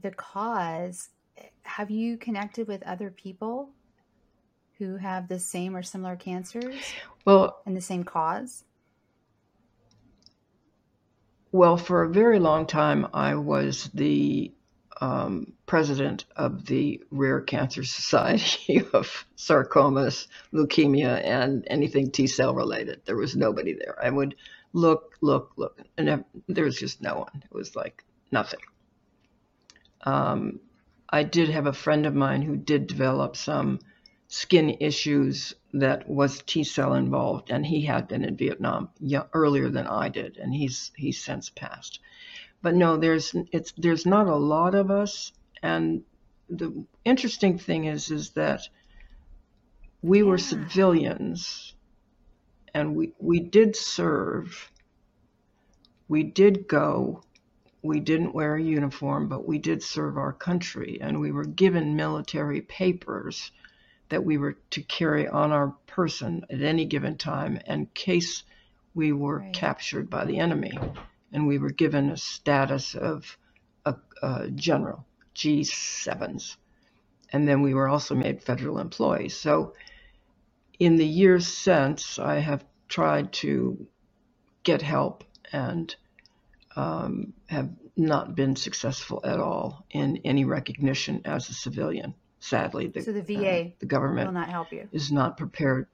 the 0.03 0.11
cause. 0.11 1.09
Have 1.63 1.89
you 1.89 2.17
connected 2.17 2.67
with 2.67 2.83
other 2.83 3.09
people 3.09 3.69
who 4.77 4.97
have 4.97 5.29
the 5.29 5.39
same 5.39 5.75
or 5.75 5.81
similar 5.83 6.17
cancers 6.17 6.75
Well, 7.23 7.57
and 7.65 7.75
the 7.75 7.81
same 7.81 8.03
cause? 8.03 8.65
Well, 11.51 11.77
for 11.77 12.03
a 12.03 12.09
very 12.09 12.39
long 12.39 12.67
time, 12.67 13.07
I 13.13 13.35
was 13.35 13.89
the 13.93 14.51
um, 15.01 15.53
president 15.65 16.25
of 16.35 16.65
the 16.65 17.01
Rare 17.11 17.41
Cancer 17.41 17.83
Society 17.83 18.83
of 18.93 19.25
sarcomas, 19.37 20.27
leukemia, 20.53 21.23
and 21.23 21.65
anything 21.67 22.11
T 22.11 22.27
cell 22.27 22.53
related. 22.53 23.01
There 23.05 23.17
was 23.17 23.35
nobody 23.35 23.73
there. 23.73 23.97
I 24.01 24.09
would 24.09 24.35
look, 24.73 25.15
look, 25.21 25.53
look, 25.57 25.81
and 25.97 26.23
there 26.47 26.65
was 26.65 26.77
just 26.77 27.01
no 27.01 27.15
one. 27.15 27.43
It 27.43 27.53
was 27.53 27.75
like 27.75 28.03
nothing. 28.31 28.59
Um, 30.03 30.59
I 31.09 31.23
did 31.23 31.49
have 31.49 31.67
a 31.67 31.73
friend 31.73 32.05
of 32.05 32.13
mine 32.13 32.41
who 32.41 32.55
did 32.55 32.87
develop 32.87 33.35
some 33.35 33.79
skin 34.27 34.77
issues 34.79 35.53
that 35.73 36.09
was 36.09 36.41
T 36.43 36.63
cell 36.63 36.93
involved, 36.93 37.51
and 37.51 37.65
he 37.65 37.81
had 37.81 38.07
been 38.07 38.23
in 38.23 38.37
Vietnam 38.37 38.89
earlier 39.33 39.69
than 39.69 39.87
I 39.87 40.09
did, 40.09 40.37
and 40.37 40.53
he's 40.53 40.91
he's 40.95 41.23
since 41.23 41.49
passed. 41.49 41.99
But 42.61 42.75
no, 42.75 42.97
there's 42.97 43.35
it's 43.51 43.73
there's 43.77 44.05
not 44.05 44.27
a 44.27 44.35
lot 44.35 44.75
of 44.75 44.89
us, 44.89 45.31
and 45.61 46.03
the 46.49 46.85
interesting 47.03 47.57
thing 47.57 47.85
is 47.85 48.11
is 48.11 48.31
that 48.31 48.67
we 50.01 50.23
were 50.23 50.37
civilians, 50.37 51.75
and 52.73 52.95
we 52.95 53.13
we 53.19 53.39
did 53.39 53.75
serve. 53.75 54.71
We 56.07 56.23
did 56.23 56.67
go. 56.67 57.23
We 57.81 57.99
didn't 57.99 58.33
wear 58.33 58.55
a 58.55 58.61
uniform, 58.63 59.27
but 59.29 59.47
we 59.47 59.59
did 59.59 59.83
serve 59.83 60.17
our 60.17 60.33
country, 60.33 60.99
and 61.01 61.19
we 61.19 61.31
were 61.31 61.45
given 61.45 61.95
military 61.95 62.61
papers 62.61 63.51
that 64.09 64.23
we 64.23 64.37
were 64.37 64.57
to 64.71 64.81
carry 64.81 65.27
on 65.27 65.51
our 65.51 65.69
person 65.87 66.45
at 66.49 66.61
any 66.61 66.85
given 66.85 67.17
time 67.17 67.59
in 67.65 67.87
case 67.93 68.43
we 68.93 69.11
were 69.11 69.39
right. 69.39 69.53
captured 69.53 70.09
by 70.09 70.25
the 70.25 70.39
enemy. 70.39 70.77
And 71.35 71.45
we 71.45 71.59
were 71.59 71.69
given 71.69 72.09
a 72.09 72.17
status 72.17 72.95
of 72.95 73.37
a, 73.85 73.95
a 74.23 74.49
general, 74.49 75.05
G7s. 75.35 76.55
And 77.31 77.47
then 77.47 77.61
we 77.61 77.73
were 77.73 77.87
also 77.87 78.15
made 78.15 78.41
federal 78.41 78.79
employees. 78.79 79.35
So 79.35 79.73
in 80.79 80.95
the 80.95 81.05
years 81.05 81.47
since, 81.47 82.17
I 82.17 82.39
have 82.39 82.65
tried 82.87 83.33
to 83.33 83.85
get 84.63 84.81
help 84.81 85.23
and 85.51 85.95
um, 86.75 87.33
have 87.47 87.69
not 87.95 88.35
been 88.35 88.55
successful 88.55 89.21
at 89.23 89.39
all 89.39 89.85
in 89.91 90.21
any 90.25 90.45
recognition 90.45 91.21
as 91.25 91.49
a 91.49 91.53
civilian 91.53 92.15
sadly. 92.45 92.87
The, 92.87 93.01
so 93.01 93.11
the 93.11 93.21
VA, 93.21 93.49
uh, 93.49 93.69
the 93.79 93.85
government, 93.85 94.27
will 94.27 94.33
not 94.33 94.49
help 94.49 94.71
you. 94.71 94.87
Is 94.91 95.11
not 95.11 95.37
prepared. 95.37 95.87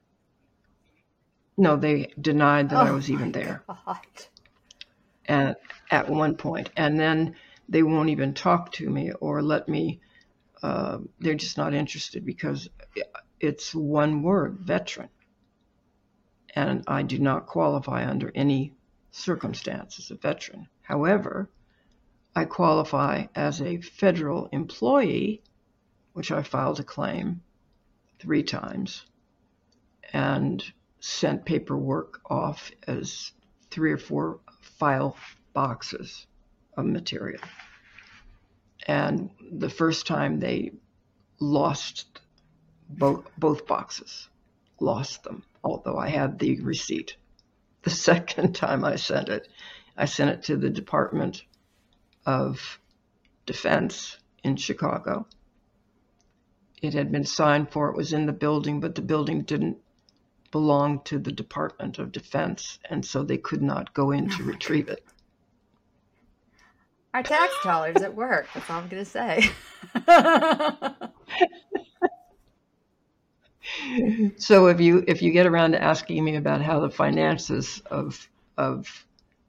No, 1.57 1.75
they 1.75 2.13
denied 2.19 2.69
that 2.69 2.77
oh 2.77 2.87
I 2.87 2.91
was 2.91 3.09
even 3.11 3.31
there. 3.31 3.63
God. 3.67 3.97
At 5.27 5.59
at 5.89 6.09
one 6.09 6.35
point, 6.35 6.69
and 6.75 6.99
then 6.99 7.35
they 7.69 7.83
won't 7.83 8.09
even 8.09 8.33
talk 8.33 8.71
to 8.73 8.89
me 8.89 9.11
or 9.13 9.41
let 9.41 9.67
me. 9.69 10.01
Uh, 10.63 10.99
they're 11.19 11.33
just 11.33 11.57
not 11.57 11.73
interested 11.73 12.23
because 12.25 12.69
it's 13.39 13.73
one 13.73 14.21
word, 14.21 14.59
veteran, 14.59 15.09
and 16.55 16.83
I 16.87 17.01
do 17.03 17.17
not 17.17 17.47
qualify 17.47 18.07
under 18.07 18.31
any 18.35 18.73
circumstance 19.11 19.97
as 19.99 20.11
a 20.11 20.15
veteran. 20.15 20.67
However, 20.81 21.49
I 22.35 22.45
qualify 22.45 23.25
as 23.35 23.61
a 23.61 23.81
federal 23.81 24.47
employee 24.51 25.41
which 26.13 26.31
I 26.31 26.43
filed 26.43 26.79
a 26.79 26.83
claim 26.83 27.41
three 28.19 28.43
times 28.43 29.05
and 30.13 30.63
sent 30.99 31.45
paperwork 31.45 32.21
off 32.29 32.71
as 32.85 33.31
three 33.69 33.91
or 33.91 33.97
four 33.97 34.39
file 34.81 35.15
boxes 35.53 36.25
of 36.75 36.85
material. 36.85 37.43
And 38.87 39.29
the 39.51 39.69
first 39.69 40.07
time 40.07 40.39
they 40.39 40.71
lost 41.39 42.19
both, 42.89 43.29
both 43.37 43.67
boxes, 43.67 44.27
lost 44.79 45.23
them, 45.23 45.43
although 45.63 45.99
I 45.99 46.09
had 46.09 46.39
the 46.39 46.59
receipt. 46.61 47.15
The 47.83 47.89
second 48.09 48.55
time 48.55 48.83
I 48.83 48.95
sent 48.95 49.29
it, 49.29 49.47
I 49.95 50.05
sent 50.05 50.31
it 50.31 50.43
to 50.45 50.57
the 50.57 50.71
Department 50.71 51.43
of 52.25 52.79
Defense 53.45 54.17
in 54.43 54.55
Chicago 54.55 55.27
it 56.81 56.95
had 56.95 57.11
been 57.11 57.25
signed 57.25 57.69
for, 57.69 57.89
it 57.89 57.95
was 57.95 58.11
in 58.11 58.25
the 58.25 58.33
building, 58.33 58.79
but 58.79 58.95
the 58.95 59.03
building 59.03 59.43
didn't 59.43 59.77
belong 60.51 61.01
to 61.05 61.17
the 61.17 61.31
Department 61.31 61.97
of 61.97 62.11
Defense, 62.11 62.77
and 62.89 63.05
so 63.05 63.23
they 63.23 63.37
could 63.37 63.61
not 63.61 63.93
go 63.93 64.11
in 64.11 64.29
to 64.29 64.43
oh 64.43 64.45
retrieve 64.45 64.89
it. 64.89 65.03
Our 67.13 67.23
tax 67.23 67.53
dollars 67.63 67.97
at 67.97 68.15
work. 68.15 68.47
That's 68.53 68.69
all 68.69 68.79
I'm 68.79 68.87
going 68.87 69.03
to 69.03 69.09
say. 69.09 69.49
so 74.37 74.67
if 74.67 74.79
you 74.79 75.03
if 75.07 75.21
you 75.21 75.31
get 75.31 75.45
around 75.45 75.73
to 75.73 75.81
asking 75.81 76.23
me 76.23 76.37
about 76.37 76.61
how 76.61 76.79
the 76.79 76.89
finances 76.89 77.81
of 77.91 78.29
of 78.57 79.05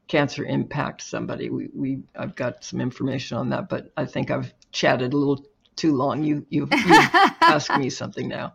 cancer 0.08 0.44
impact 0.44 1.02
somebody, 1.02 1.50
we, 1.50 1.68
we 1.74 2.02
I've 2.16 2.34
got 2.34 2.64
some 2.64 2.80
information 2.80 3.38
on 3.38 3.50
that, 3.50 3.68
but 3.68 3.92
I 3.96 4.06
think 4.06 4.30
I've 4.30 4.52
chatted 4.72 5.12
a 5.12 5.16
little 5.16 5.44
too 5.76 5.94
long. 5.94 6.24
You 6.24 6.44
You 6.50 6.68
you 6.70 6.88
ask 7.40 7.76
me 7.76 7.90
something 7.90 8.28
now. 8.28 8.54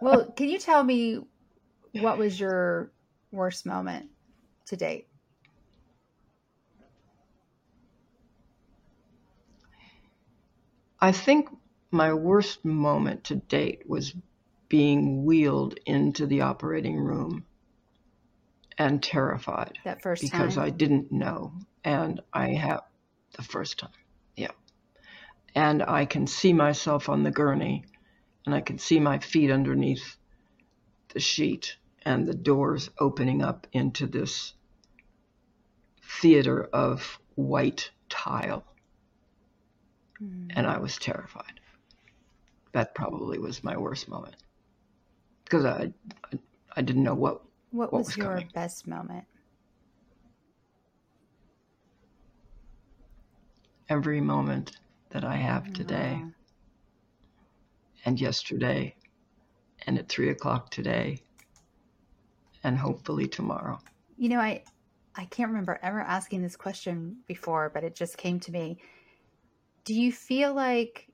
Well, 0.00 0.30
can 0.32 0.48
you 0.48 0.58
tell 0.58 0.82
me 0.82 1.20
what 1.92 2.18
was 2.18 2.38
your 2.38 2.92
worst 3.32 3.66
moment 3.66 4.10
to 4.66 4.76
date? 4.76 5.08
I 11.00 11.12
think 11.12 11.48
my 11.90 12.12
worst 12.12 12.64
moment 12.64 13.24
to 13.24 13.36
date 13.36 13.82
was 13.86 14.14
being 14.68 15.24
wheeled 15.24 15.78
into 15.86 16.26
the 16.26 16.42
operating 16.42 16.96
room 16.96 17.44
and 18.78 19.02
terrified. 19.02 19.78
That 19.84 20.02
first 20.02 20.22
because 20.22 20.54
time? 20.54 20.64
I 20.64 20.70
didn't 20.70 21.10
know. 21.10 21.52
And 21.84 22.20
I 22.32 22.50
have 22.50 22.82
the 23.36 23.42
first 23.42 23.78
time 23.78 23.90
yeah 24.36 24.50
and 25.54 25.82
I 25.82 26.04
can 26.04 26.26
see 26.26 26.52
myself 26.52 27.08
on 27.08 27.22
the 27.22 27.30
gurney 27.30 27.84
and 28.46 28.54
I 28.54 28.60
can 28.60 28.78
see 28.78 28.98
my 29.00 29.18
feet 29.18 29.50
underneath 29.50 30.16
the 31.12 31.20
sheet 31.20 31.76
and 32.04 32.26
the 32.26 32.34
doors 32.34 32.90
opening 32.98 33.42
up 33.42 33.66
into 33.72 34.06
this 34.06 34.54
theater 36.02 36.64
of 36.72 37.18
white 37.34 37.90
tile. 38.08 38.64
Mm. 40.22 40.52
And 40.56 40.66
I 40.66 40.78
was 40.78 40.96
terrified. 40.96 41.60
That 42.72 42.94
probably 42.94 43.38
was 43.38 43.64
my 43.64 43.76
worst 43.76 44.08
moment 44.08 44.36
because 45.44 45.64
I, 45.64 45.92
I, 46.32 46.38
I 46.76 46.82
didn't 46.82 47.02
know 47.02 47.14
what 47.14 47.42
what, 47.72 47.92
what 47.92 47.98
was, 47.98 48.06
was 48.08 48.16
your 48.16 48.26
coming. 48.26 48.50
best 48.54 48.86
moment? 48.86 49.24
Every 53.88 54.20
moment 54.20 54.78
that 55.10 55.24
I 55.24 55.36
have 55.36 55.72
today 55.72 56.18
mm-hmm. 56.18 56.28
And 58.04 58.20
yesterday 58.20 58.94
and 59.86 59.98
at 59.98 60.08
three 60.08 60.30
o'clock 60.30 60.70
today 60.70 61.18
and 62.62 62.78
hopefully 62.78 63.26
tomorrow. 63.28 63.78
You 64.16 64.28
know, 64.28 64.40
I 64.40 64.64
I 65.16 65.24
can't 65.26 65.48
remember 65.50 65.78
ever 65.82 66.00
asking 66.00 66.42
this 66.42 66.56
question 66.56 67.16
before, 67.26 67.70
but 67.72 67.84
it 67.84 67.94
just 67.94 68.16
came 68.16 68.38
to 68.40 68.52
me. 68.52 68.78
Do 69.84 69.94
you 69.94 70.12
feel 70.12 70.54
like 70.54 71.08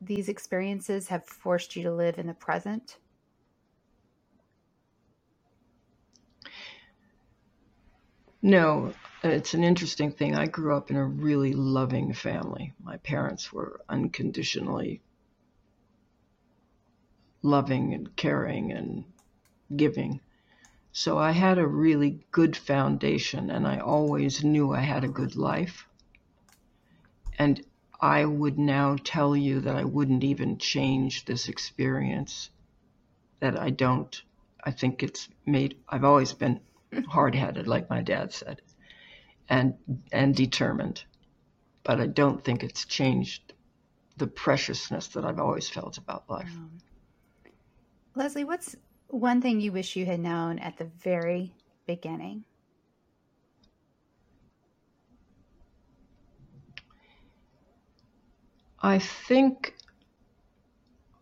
these 0.00 0.28
experiences 0.28 1.08
have 1.08 1.24
forced 1.24 1.74
you 1.76 1.82
to 1.84 1.92
live 1.92 2.18
in 2.18 2.26
the 2.26 2.34
present? 2.34 2.98
No, 8.42 8.92
it's 9.24 9.54
an 9.54 9.64
interesting 9.64 10.12
thing. 10.12 10.36
I 10.36 10.46
grew 10.46 10.76
up 10.76 10.90
in 10.90 10.96
a 10.96 11.04
really 11.04 11.52
loving 11.54 12.12
family. 12.12 12.72
My 12.82 12.96
parents 12.98 13.52
were 13.52 13.80
unconditionally 13.88 15.02
loving 17.42 17.94
and 17.94 18.14
caring 18.16 18.72
and 18.72 19.04
giving. 19.74 20.20
So 20.92 21.18
I 21.18 21.32
had 21.32 21.58
a 21.58 21.66
really 21.66 22.20
good 22.30 22.56
foundation, 22.56 23.50
and 23.50 23.66
I 23.66 23.78
always 23.78 24.42
knew 24.42 24.72
I 24.72 24.80
had 24.80 25.04
a 25.04 25.08
good 25.08 25.36
life. 25.36 25.86
And 27.38 27.64
I 28.00 28.24
would 28.24 28.58
now 28.58 28.96
tell 29.02 29.36
you 29.36 29.60
that 29.60 29.76
I 29.76 29.84
wouldn't 29.84 30.24
even 30.24 30.58
change 30.58 31.24
this 31.24 31.48
experience, 31.48 32.50
that 33.40 33.58
I 33.58 33.70
don't. 33.70 34.22
I 34.64 34.72
think 34.72 35.02
it's 35.02 35.28
made, 35.46 35.76
I've 35.88 36.04
always 36.04 36.32
been 36.32 36.60
hard 37.08 37.34
headed, 37.34 37.68
like 37.68 37.88
my 37.90 38.02
dad 38.02 38.32
said 38.32 38.60
and 39.48 39.74
and 40.12 40.34
determined. 40.34 41.04
But 41.84 42.00
I 42.00 42.06
don't 42.06 42.44
think 42.44 42.62
it's 42.62 42.84
changed 42.84 43.54
the 44.16 44.26
preciousness 44.26 45.08
that 45.08 45.24
I've 45.24 45.38
always 45.38 45.68
felt 45.68 45.96
about 45.96 46.28
life. 46.28 46.50
Um, 46.50 46.70
Leslie, 48.18 48.42
what's 48.42 48.74
one 49.06 49.40
thing 49.40 49.60
you 49.60 49.70
wish 49.70 49.94
you 49.94 50.04
had 50.04 50.18
known 50.18 50.58
at 50.58 50.76
the 50.76 50.86
very 50.86 51.54
beginning? 51.86 52.42
I 58.82 58.98
think 58.98 59.76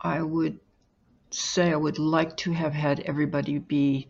I 0.00 0.22
would 0.22 0.58
say 1.28 1.70
I 1.70 1.76
would 1.76 1.98
like 1.98 2.34
to 2.38 2.52
have 2.52 2.72
had 2.72 3.00
everybody 3.00 3.58
be 3.58 4.08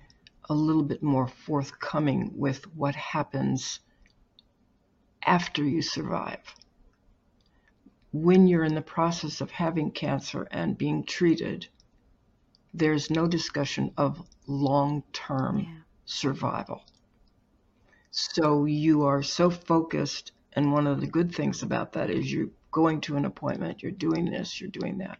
a 0.48 0.54
little 0.54 0.84
bit 0.84 1.02
more 1.02 1.26
forthcoming 1.26 2.30
with 2.36 2.72
what 2.76 2.94
happens 2.94 3.80
after 5.24 5.64
you 5.64 5.82
survive. 5.82 6.54
When 8.12 8.46
you're 8.46 8.62
in 8.62 8.76
the 8.76 8.80
process 8.80 9.40
of 9.40 9.50
having 9.50 9.90
cancer 9.90 10.46
and 10.52 10.78
being 10.78 11.02
treated, 11.04 11.66
there's 12.76 13.10
no 13.10 13.26
discussion 13.26 13.90
of 13.96 14.22
long 14.46 15.02
term 15.12 15.60
yeah. 15.60 15.66
survival. 16.04 16.84
So 18.10 18.66
you 18.66 19.04
are 19.04 19.22
so 19.22 19.50
focused, 19.50 20.32
and 20.52 20.72
one 20.72 20.86
of 20.86 21.00
the 21.00 21.06
good 21.06 21.34
things 21.34 21.62
about 21.62 21.92
that 21.94 22.10
is 22.10 22.30
you're 22.30 22.50
going 22.70 23.00
to 23.02 23.16
an 23.16 23.24
appointment, 23.24 23.82
you're 23.82 23.92
doing 23.92 24.26
this, 24.26 24.60
you're 24.60 24.70
doing 24.70 24.98
that. 24.98 25.18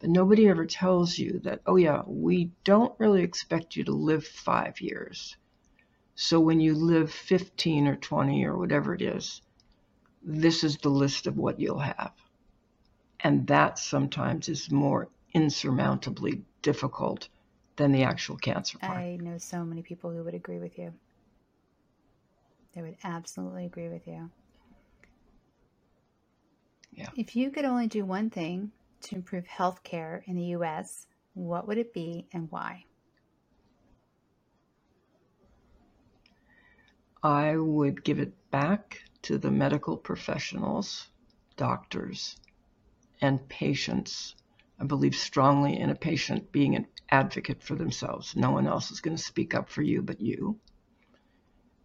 But 0.00 0.10
nobody 0.10 0.48
ever 0.48 0.66
tells 0.66 1.16
you 1.16 1.40
that, 1.44 1.62
oh, 1.66 1.76
yeah, 1.76 2.02
we 2.06 2.50
don't 2.64 2.98
really 2.98 3.22
expect 3.22 3.76
you 3.76 3.84
to 3.84 3.92
live 3.92 4.26
five 4.26 4.80
years. 4.80 5.36
So 6.16 6.40
when 6.40 6.60
you 6.60 6.74
live 6.74 7.12
15 7.12 7.86
or 7.86 7.96
20 7.96 8.44
or 8.44 8.58
whatever 8.58 8.94
it 8.94 9.02
is, 9.02 9.42
this 10.22 10.64
is 10.64 10.78
the 10.78 10.88
list 10.88 11.28
of 11.28 11.36
what 11.36 11.60
you'll 11.60 11.78
have. 11.78 12.12
And 13.20 13.46
that 13.46 13.78
sometimes 13.78 14.48
is 14.48 14.70
more 14.70 15.08
insurmountably 15.32 16.42
difficult 16.66 17.28
than 17.76 17.92
the 17.92 18.02
actual 18.02 18.36
cancer 18.36 18.76
part. 18.78 18.98
I 18.98 19.18
know 19.22 19.38
so 19.38 19.64
many 19.64 19.82
people 19.82 20.10
who 20.10 20.24
would 20.24 20.34
agree 20.34 20.58
with 20.58 20.76
you. 20.76 20.92
They 22.74 22.82
would 22.82 22.96
absolutely 23.04 23.66
agree 23.66 23.88
with 23.88 24.04
you. 24.08 24.28
Yeah. 26.92 27.10
If 27.16 27.36
you 27.36 27.52
could 27.52 27.64
only 27.64 27.86
do 27.86 28.04
one 28.04 28.30
thing 28.30 28.72
to 29.02 29.14
improve 29.14 29.44
healthcare 29.44 30.22
in 30.26 30.34
the 30.34 30.46
U.S., 30.58 31.06
what 31.34 31.68
would 31.68 31.78
it 31.78 31.94
be 31.94 32.26
and 32.32 32.50
why? 32.50 32.84
I 37.22 37.56
would 37.56 38.02
give 38.02 38.18
it 38.18 38.34
back 38.50 39.04
to 39.22 39.38
the 39.38 39.52
medical 39.52 39.96
professionals, 39.96 41.06
doctors, 41.56 42.36
and 43.20 43.48
patients. 43.48 44.34
I 44.78 44.84
believe 44.84 45.16
strongly 45.16 45.78
in 45.78 45.90
a 45.90 45.94
patient 45.94 46.52
being 46.52 46.76
an 46.76 46.86
advocate 47.10 47.62
for 47.62 47.74
themselves. 47.74 48.36
No 48.36 48.50
one 48.50 48.66
else 48.66 48.90
is 48.90 49.00
going 49.00 49.16
to 49.16 49.22
speak 49.22 49.54
up 49.54 49.70
for 49.70 49.82
you 49.82 50.02
but 50.02 50.20
you. 50.20 50.58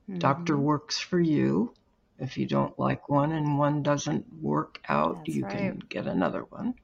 Mm-hmm. 0.10 0.20
Doctor 0.20 0.58
works 0.58 1.00
for 1.00 1.20
you. 1.20 1.74
If 2.20 2.38
you 2.38 2.46
don't 2.46 2.78
like 2.78 3.10
one 3.10 3.32
and 3.32 3.58
one 3.58 3.82
doesn't 3.82 4.26
work 4.42 4.80
out, 4.88 5.26
That's 5.26 5.36
you 5.36 5.44
right. 5.44 5.58
can 5.58 5.84
get 5.90 6.06
another 6.06 6.44
one 6.44 6.76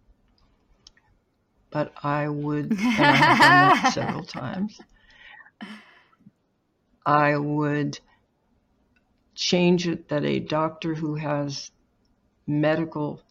but 1.70 1.94
I 2.04 2.28
would, 2.28 2.72
and 2.72 2.82
I 2.82 3.16
have 3.16 3.38
done 3.38 3.84
that 3.84 3.94
several 3.94 4.24
times. 4.24 4.80
I 7.06 7.38
would 7.38 8.00
change 9.36 9.88
it 9.88 10.10
that 10.10 10.26
a 10.26 10.40
doctor 10.40 10.96
who 10.96 11.16
has 11.16 11.72
medical 12.46 13.22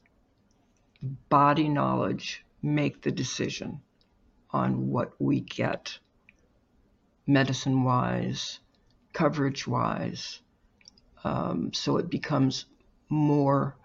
body 1.29 1.69
knowledge 1.69 2.45
make 2.67 3.01
the 3.03 3.13
decision 3.13 3.81
on 4.51 4.89
what 4.89 5.13
we 5.21 5.41
get 5.41 5.99
medicine 7.27 7.85
wise, 7.85 8.61
coverage 9.13 9.67
wise. 9.67 10.41
Um, 11.25 11.73
so 11.73 11.97
it 11.97 12.11
becomes 12.11 12.67
more 13.09 13.77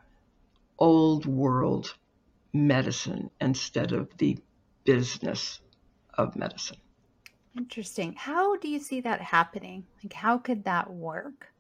old 0.78 1.26
world 1.26 1.96
medicine 2.54 3.30
instead 3.40 3.92
of 3.92 4.10
the 4.18 4.38
business 4.84 5.62
of 6.16 6.36
medicine. 6.36 6.78
Interesting. 7.58 8.14
How 8.18 8.56
do 8.58 8.68
you 8.68 8.80
see 8.80 9.02
that 9.02 9.22
happening? 9.22 9.86
Like, 10.04 10.14
how 10.14 10.38
could 10.38 10.64
that 10.64 10.92
work? 10.92 11.54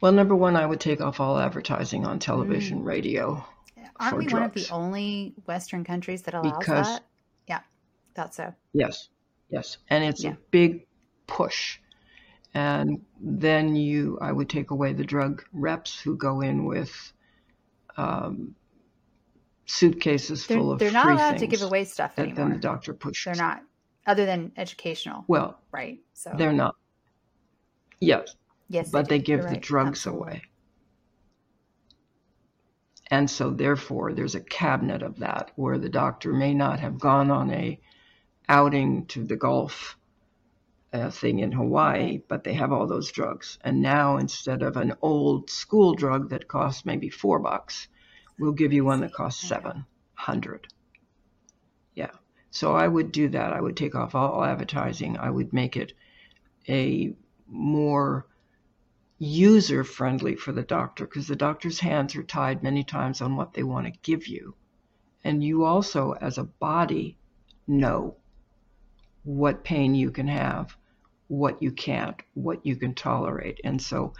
Well, 0.00 0.12
number 0.12 0.34
one, 0.34 0.56
I 0.56 0.64
would 0.64 0.80
take 0.80 1.00
off 1.00 1.20
all 1.20 1.38
advertising 1.38 2.06
on 2.06 2.18
television, 2.18 2.82
mm. 2.82 2.86
radio. 2.86 3.44
Aren't 3.96 4.16
we 4.16 4.26
drugs. 4.26 4.32
one 4.32 4.42
of 4.44 4.54
the 4.54 4.68
only 4.72 5.34
Western 5.46 5.84
countries 5.84 6.22
that 6.22 6.34
allows 6.34 6.58
because, 6.58 6.86
that? 6.86 7.04
Yeah, 7.46 7.60
thought 8.14 8.34
so. 8.34 8.54
Yes, 8.72 9.10
yes, 9.50 9.76
and 9.88 10.02
it's 10.02 10.24
yeah. 10.24 10.30
a 10.30 10.36
big 10.50 10.86
push 11.26 11.78
and 12.54 13.00
then 13.20 13.76
you 13.76 14.18
I 14.20 14.32
would 14.32 14.48
take 14.48 14.70
away 14.70 14.92
the 14.92 15.04
drug 15.04 15.44
reps 15.52 16.00
who 16.00 16.16
go 16.16 16.40
in 16.40 16.64
with 16.64 17.12
um, 17.96 18.54
suitcases 19.66 20.46
they're, 20.46 20.58
full 20.58 20.72
of 20.72 20.78
they're 20.78 20.90
not 20.90 21.10
allowed 21.10 21.38
to 21.38 21.46
give 21.46 21.62
away 21.62 21.84
stuff 21.84 22.16
that 22.16 22.22
anymore. 22.22 22.48
Then 22.48 22.52
the 22.54 22.60
doctor 22.60 22.94
pushes. 22.94 23.36
They're 23.36 23.46
not, 23.46 23.62
other 24.06 24.26
than 24.26 24.52
educational. 24.56 25.24
Well, 25.28 25.60
right. 25.70 26.00
So 26.14 26.32
they're 26.36 26.52
not. 26.52 26.74
Yes. 28.00 28.34
Yes, 28.70 28.88
but 28.88 29.08
they, 29.08 29.18
they 29.18 29.24
give 29.24 29.40
You're 29.40 29.48
the 29.48 29.54
right. 29.54 29.62
drugs 29.62 29.98
Absolutely. 30.06 30.22
away. 30.22 30.42
And 33.10 33.28
so, 33.28 33.50
therefore, 33.50 34.12
there's 34.12 34.36
a 34.36 34.40
cabinet 34.40 35.02
of 35.02 35.18
that 35.18 35.50
where 35.56 35.78
the 35.78 35.88
doctor 35.88 36.32
may 36.32 36.54
not 36.54 36.78
have 36.78 37.00
gone 37.00 37.30
on 37.32 37.50
a 37.50 37.80
outing 38.48 39.06
to 39.06 39.24
the 39.24 39.36
Gulf 39.36 39.98
uh, 40.92 41.10
thing 41.10 41.40
in 41.40 41.50
Hawaii, 41.50 42.22
but 42.28 42.44
they 42.44 42.52
have 42.52 42.72
all 42.72 42.86
those 42.86 43.10
drugs. 43.10 43.58
And 43.62 43.82
now 43.82 44.16
instead 44.18 44.62
of 44.62 44.76
an 44.76 44.94
old 45.02 45.50
school 45.50 45.94
drug 45.94 46.30
that 46.30 46.46
costs 46.46 46.86
maybe 46.86 47.08
four 47.10 47.40
bucks, 47.40 47.88
we'll 48.38 48.52
give 48.52 48.72
you 48.72 48.84
one 48.84 49.00
that 49.00 49.12
costs 49.12 49.46
seven 49.46 49.84
hundred. 50.14 50.68
Yeah. 51.94 52.12
So 52.52 52.76
I 52.76 52.86
would 52.86 53.10
do 53.10 53.28
that. 53.30 53.52
I 53.52 53.60
would 53.60 53.76
take 53.76 53.96
off 53.96 54.14
all 54.14 54.44
advertising. 54.44 55.18
I 55.18 55.30
would 55.30 55.52
make 55.52 55.76
it 55.76 55.92
a 56.68 57.12
more 57.48 58.26
user 59.20 59.84
friendly 59.84 60.34
for 60.34 60.50
the 60.50 60.62
doctor 60.62 61.06
because 61.06 61.28
the 61.28 61.36
doctor's 61.36 61.78
hands 61.78 62.16
are 62.16 62.24
tied 62.24 62.62
many 62.62 62.82
times 62.82 63.20
on 63.20 63.36
what 63.36 63.54
they 63.54 63.62
want 63.62 63.86
to 63.86 64.00
give 64.02 64.26
you. 64.26 64.56
And 65.22 65.44
you 65.44 65.64
also, 65.64 66.12
as 66.12 66.38
a 66.38 66.44
body, 66.44 67.16
know 67.68 68.16
what 69.22 69.62
pain 69.62 69.94
you 69.94 70.10
can 70.10 70.26
have 70.26 70.76
what 71.30 71.62
you 71.62 71.70
can't, 71.70 72.20
what 72.34 72.66
you 72.66 72.74
can 72.74 72.92
tolerate. 72.92 73.60
And 73.62 73.80
so 73.80 74.14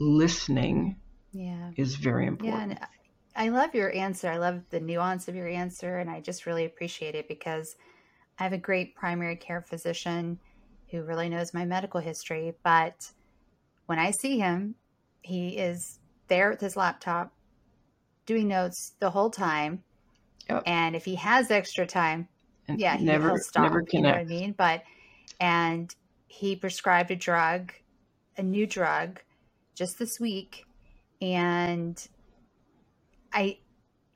listening 0.00 0.96
yeah. 1.32 1.70
is 1.76 1.94
very 1.94 2.26
important. 2.26 2.72
Yeah, 2.72 2.78
and 2.80 2.88
I 3.36 3.56
love 3.56 3.76
your 3.76 3.94
answer. 3.94 4.28
I 4.28 4.38
love 4.38 4.62
the 4.70 4.80
nuance 4.80 5.28
of 5.28 5.36
your 5.36 5.46
answer, 5.46 5.98
and 5.98 6.10
I 6.10 6.20
just 6.20 6.46
really 6.46 6.64
appreciate 6.64 7.14
it 7.14 7.28
because 7.28 7.76
I 8.40 8.42
have 8.42 8.52
a 8.52 8.58
great 8.58 8.96
primary 8.96 9.36
care 9.36 9.62
physician 9.62 10.36
who 10.90 11.04
really 11.04 11.28
knows 11.28 11.54
my 11.54 11.64
medical 11.64 12.00
history. 12.00 12.52
But 12.64 13.08
when 13.88 13.98
I 13.98 14.10
see 14.10 14.38
him, 14.38 14.74
he 15.22 15.56
is 15.56 15.98
there 16.28 16.50
with 16.50 16.60
his 16.60 16.76
laptop 16.76 17.32
doing 18.26 18.46
notes 18.46 18.92
the 19.00 19.08
whole 19.08 19.30
time. 19.30 19.82
Yep. 20.50 20.62
And 20.66 20.94
if 20.94 21.06
he 21.06 21.14
has 21.14 21.50
extra 21.50 21.86
time, 21.86 22.28
and 22.68 22.78
yeah, 22.78 22.98
never, 23.00 23.28
he'll 23.30 23.38
stop. 23.38 23.62
Never 23.62 23.80
connect. 23.80 23.94
You 23.94 24.02
know 24.02 24.08
what 24.10 24.18
I 24.18 24.24
mean? 24.24 24.54
But 24.58 24.82
and 25.40 25.94
he 26.26 26.54
prescribed 26.54 27.10
a 27.10 27.16
drug, 27.16 27.72
a 28.36 28.42
new 28.42 28.66
drug, 28.66 29.20
just 29.74 29.98
this 29.98 30.20
week, 30.20 30.66
and 31.22 32.06
I 33.32 33.56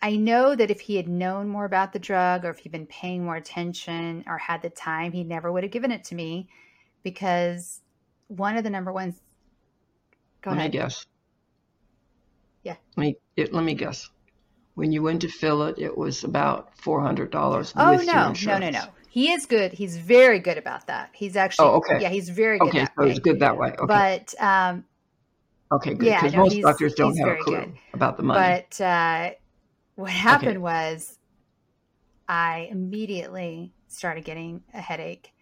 I 0.02 0.16
know 0.16 0.54
that 0.54 0.70
if 0.70 0.80
he 0.80 0.96
had 0.96 1.08
known 1.08 1.48
more 1.48 1.64
about 1.64 1.94
the 1.94 1.98
drug 1.98 2.44
or 2.44 2.50
if 2.50 2.58
he'd 2.58 2.72
been 2.72 2.86
paying 2.86 3.24
more 3.24 3.36
attention 3.36 4.22
or 4.26 4.36
had 4.36 4.60
the 4.60 4.68
time, 4.68 5.12
he 5.12 5.24
never 5.24 5.50
would 5.50 5.62
have 5.62 5.72
given 5.72 5.90
it 5.90 6.04
to 6.04 6.14
me 6.14 6.50
because 7.02 7.80
one 8.28 8.58
of 8.58 8.64
the 8.64 8.70
number 8.70 8.92
ones. 8.92 9.22
Go 10.42 10.50
let 10.50 10.58
ahead. 10.58 10.72
me 10.72 10.78
guess. 10.78 11.06
Yeah. 12.62 12.76
Let 12.96 13.02
me 13.02 13.16
it, 13.36 13.52
let 13.52 13.64
me 13.64 13.74
guess. 13.74 14.10
When 14.74 14.92
you 14.92 15.02
went 15.02 15.20
to 15.22 15.28
fill 15.28 15.64
it, 15.64 15.78
it 15.78 15.96
was 15.96 16.24
about 16.24 16.76
four 16.76 17.00
hundred 17.00 17.30
dollars. 17.30 17.72
Oh 17.76 17.96
no, 17.96 18.32
no, 18.32 18.58
no, 18.58 18.70
no! 18.70 18.84
He 19.10 19.30
is 19.30 19.44
good. 19.44 19.72
He's 19.72 19.98
very 19.98 20.38
good 20.38 20.56
about 20.56 20.86
that. 20.86 21.10
He's 21.12 21.36
actually, 21.36 21.68
oh, 21.68 21.76
okay. 21.76 22.00
yeah, 22.00 22.08
he's 22.08 22.30
very 22.30 22.58
good. 22.58 22.68
Okay, 22.68 22.86
so 22.86 23.04
way. 23.04 23.10
it's 23.10 23.18
good 23.18 23.40
that 23.40 23.58
way. 23.58 23.68
Okay. 23.68 23.84
But, 23.86 24.34
um, 24.42 24.84
okay, 25.70 25.90
good. 25.90 25.98
Because 25.98 26.32
yeah, 26.32 26.38
no, 26.38 26.44
most 26.44 26.60
doctors 26.62 26.94
don't 26.94 27.14
have 27.18 27.28
a 27.28 27.36
clue 27.36 27.56
good. 27.56 27.74
about 27.92 28.16
the 28.16 28.22
money. 28.22 28.64
But 28.70 28.80
uh, 28.82 29.30
what 29.96 30.10
happened 30.10 30.52
okay. 30.52 30.58
was 30.58 31.18
I 32.26 32.68
immediately 32.70 33.74
started 33.88 34.24
getting 34.24 34.62
a 34.72 34.80
headache. 34.80 35.34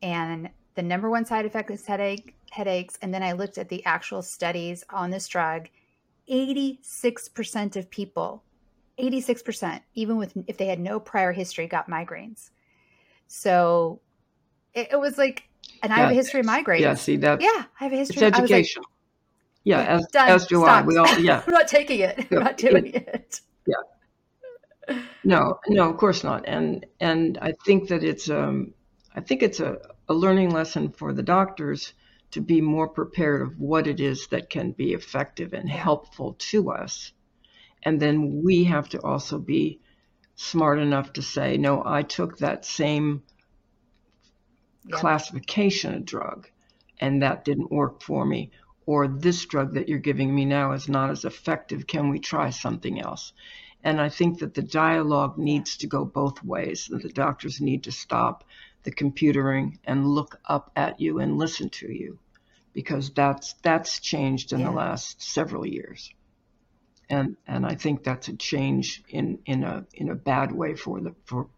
And 0.00 0.48
the 0.74 0.82
number 0.82 1.10
one 1.10 1.26
side 1.26 1.44
effect 1.44 1.70
is 1.70 1.84
headache, 1.84 2.34
headaches. 2.52 2.98
And 3.00 3.12
then 3.12 3.22
I 3.22 3.32
looked 3.32 3.58
at 3.58 3.68
the 3.68 3.84
actual 3.84 4.22
studies 4.22 4.84
on 4.90 5.10
this 5.10 5.26
drug. 5.26 5.68
86% 6.30 7.76
of 7.76 7.90
people, 7.90 8.44
86%, 8.98 9.80
even 9.94 10.16
with 10.16 10.34
if 10.46 10.56
they 10.56 10.66
had 10.66 10.78
no 10.78 11.00
prior 11.00 11.32
history, 11.32 11.66
got 11.66 11.88
migraines. 11.90 12.50
So 13.26 14.00
it, 14.74 14.88
it 14.92 15.00
was 15.00 15.18
like, 15.18 15.48
and 15.82 15.92
I 15.92 15.96
have 15.96 16.10
a 16.10 16.14
history 16.14 16.40
of 16.40 16.46
migraines. 16.46 16.80
Yeah, 16.80 16.94
see 16.94 17.16
that. 17.16 17.40
Yeah, 17.40 17.64
I 17.80 17.84
have 17.84 17.92
a 17.92 17.96
history. 17.96 18.22
It's 18.22 18.38
education. 18.38 18.82
Yeah, 19.64 19.80
as, 19.82 20.06
Done. 20.12 20.28
as 20.28 20.46
do 20.46 20.64
I. 20.64 20.82
We 20.82 20.96
all, 20.96 21.18
yeah. 21.18 21.42
We're 21.46 21.52
not 21.52 21.68
taking 21.68 22.00
it. 22.00 22.26
Yeah. 22.30 22.38
not 22.38 22.56
doing 22.56 22.86
it. 22.86 23.40
Yeah. 23.66 25.02
No, 25.24 25.58
no, 25.68 25.88
of 25.88 25.96
course 25.96 26.24
not. 26.24 26.44
And 26.46 26.84
and 27.00 27.38
I 27.40 27.52
think 27.64 27.88
that 27.88 28.02
it's 28.02 28.28
um 28.28 28.74
I 29.14 29.20
think 29.20 29.42
it's 29.42 29.60
a, 29.60 29.78
a 30.08 30.14
learning 30.14 30.50
lesson 30.50 30.90
for 30.90 31.12
the 31.12 31.22
doctors 31.22 31.92
to 32.32 32.40
be 32.40 32.60
more 32.60 32.88
prepared 32.88 33.42
of 33.42 33.58
what 33.58 33.86
it 33.86 34.00
is 34.00 34.26
that 34.28 34.50
can 34.50 34.72
be 34.72 34.92
effective 34.92 35.52
and 35.52 35.68
helpful 35.68 36.34
to 36.38 36.70
us. 36.70 37.12
And 37.82 38.00
then 38.00 38.42
we 38.42 38.64
have 38.64 38.88
to 38.90 39.02
also 39.02 39.38
be 39.38 39.80
smart 40.34 40.78
enough 40.78 41.14
to 41.14 41.22
say, 41.22 41.56
no, 41.58 41.82
I 41.84 42.02
took 42.02 42.38
that 42.38 42.64
same 42.64 43.22
Yep. 44.86 44.98
classification 44.98 45.94
of 45.94 46.04
drug 46.04 46.48
and 47.00 47.22
that 47.22 47.44
didn't 47.44 47.70
work 47.70 48.02
for 48.02 48.24
me. 48.24 48.50
Or 48.86 49.06
this 49.06 49.44
drug 49.46 49.74
that 49.74 49.88
you're 49.88 49.98
giving 49.98 50.34
me 50.34 50.44
now 50.44 50.72
is 50.72 50.88
not 50.88 51.10
as 51.10 51.24
effective. 51.24 51.86
Can 51.86 52.08
we 52.08 52.18
try 52.18 52.50
something 52.50 53.00
else? 53.00 53.32
And 53.84 54.00
I 54.00 54.08
think 54.08 54.40
that 54.40 54.54
the 54.54 54.62
dialogue 54.62 55.38
needs 55.38 55.76
to 55.78 55.86
go 55.86 56.04
both 56.04 56.42
ways. 56.42 56.88
That 56.90 57.02
the 57.02 57.08
doctors 57.08 57.60
need 57.60 57.84
to 57.84 57.92
stop 57.92 58.44
the 58.84 58.92
computering 58.92 59.78
and 59.84 60.06
look 60.06 60.40
up 60.46 60.70
at 60.76 61.00
you 61.00 61.18
and 61.20 61.38
listen 61.38 61.70
to 61.70 61.90
you, 61.92 62.18
because 62.72 63.10
that's 63.10 63.54
that's 63.62 64.00
changed 64.00 64.52
in 64.52 64.62
Yeah. 64.62 64.64
the 64.64 64.72
last 64.72 65.22
several 65.22 65.66
years. 65.66 66.10
And 67.10 67.36
and 67.46 67.66
I 67.66 67.74
think 67.76 68.02
that's 68.04 68.28
a 68.28 68.36
change 68.36 69.04
in 69.08 69.40
in 69.46 69.64
a 69.64 69.86
in 69.94 70.10
a 70.10 70.14
bad 70.16 70.52
way 70.52 70.74
for 70.74 71.00
the 71.00 71.14
for 71.26 71.48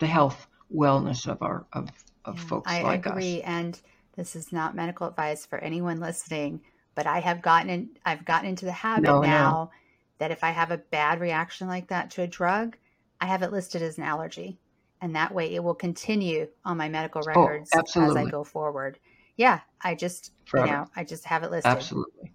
the 0.00 0.06
health 0.08 0.46
wellness 0.74 1.26
of 1.26 1.42
our 1.42 1.66
of 1.72 1.90
of 2.24 2.38
Yeah, 2.38 2.40
folks 2.40 2.64
I 2.64 2.78
like 2.80 3.04
agree. 3.04 3.42
And 3.42 3.80
this 4.16 4.34
is 4.34 4.50
not 4.52 4.74
medical 4.74 5.06
advice 5.08 5.44
for 5.44 5.58
anyone 5.58 6.00
listening, 6.00 6.62
but 6.94 7.06
I 7.06 7.20
have 7.20 7.42
gotten 7.42 7.68
in, 7.70 7.98
I've 8.04 8.24
gotten 8.24 8.48
into 8.48 8.64
the 8.64 8.72
habit 8.72 9.18
No, 9.18 9.20
now 9.20 9.70
that 10.18 10.30
if 10.30 10.42
I 10.42 10.50
have 10.50 10.70
a 10.70 10.78
bad 10.78 11.20
reaction 11.20 11.68
like 11.68 11.88
that 11.88 12.10
to 12.12 12.22
a 12.22 12.26
drug, 12.26 12.76
I 13.20 13.26
have 13.26 13.42
it 13.42 13.52
listed 13.52 13.82
as 13.82 13.98
an 13.98 14.04
allergy. 14.04 14.58
And 15.00 15.14
that 15.14 15.32
way 15.32 15.54
it 15.54 15.62
will 15.62 15.74
continue 15.74 16.48
on 16.64 16.76
my 16.76 16.88
medical 16.88 17.22
oh, 17.22 17.26
records 17.26 17.70
as 17.72 17.96
I 18.16 18.22
Oh, 18.22 18.26
go 18.26 18.44
forward. 18.44 18.98
Yeah, 19.36 19.60
I 19.80 19.94
just, 19.94 20.32
you 20.52 20.66
know, 20.66 20.86
I 20.96 21.04
just 21.04 21.24
have 21.24 21.44
it 21.44 21.50
listed. 21.50 21.70
Absolutely. 21.70 22.32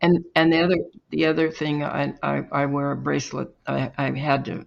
And 0.00 0.24
and 0.34 0.52
the 0.52 0.62
other 0.62 0.76
the 1.10 1.26
other 1.26 1.50
thing 1.50 1.82
I 1.84 2.14
I, 2.22 2.42
I 2.52 2.66
wear 2.66 2.92
a 2.92 2.96
bracelet. 2.96 3.54
I, 3.66 3.90
I 3.96 4.10
had 4.10 4.44
to 4.46 4.66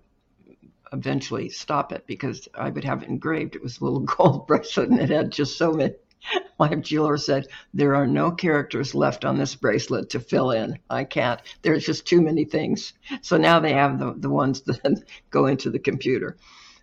eventually 0.91 1.49
stop 1.49 1.91
it 1.91 2.05
because 2.07 2.47
I 2.55 2.69
would 2.69 2.83
have 2.83 3.03
it 3.03 3.09
engraved. 3.09 3.55
It 3.55 3.63
was 3.63 3.79
a 3.79 3.83
little 3.83 3.99
gold 4.17 4.47
bracelet 4.47 4.89
and 4.89 4.99
it 4.99 5.09
had 5.09 5.31
just 5.31 5.57
so 5.57 5.71
many. 5.71 5.93
My 6.59 6.75
jeweler 6.75 7.17
said 7.17 7.47
there 7.73 7.95
are 7.95 8.07
no 8.07 8.31
characters 8.31 8.93
left 8.93 9.23
on 9.23 9.37
this 9.37 9.55
bracelet 9.55 10.09
to 10.09 10.19
fill 10.19 10.51
in. 10.51 10.77
I 10.89 11.05
can't. 11.05 11.39
There's 11.61 11.85
just 11.85 12.05
too 12.05 12.21
many 12.21 12.43
things. 12.43 12.93
So 13.21 13.37
now 13.37 13.59
they 13.59 13.73
have 13.73 13.99
the 13.99 14.13
the 14.17 14.29
ones 14.29 14.61
that 14.65 15.03
go 15.29 15.45
into 15.45 15.69
the 15.69 15.79
computer. 15.79 16.37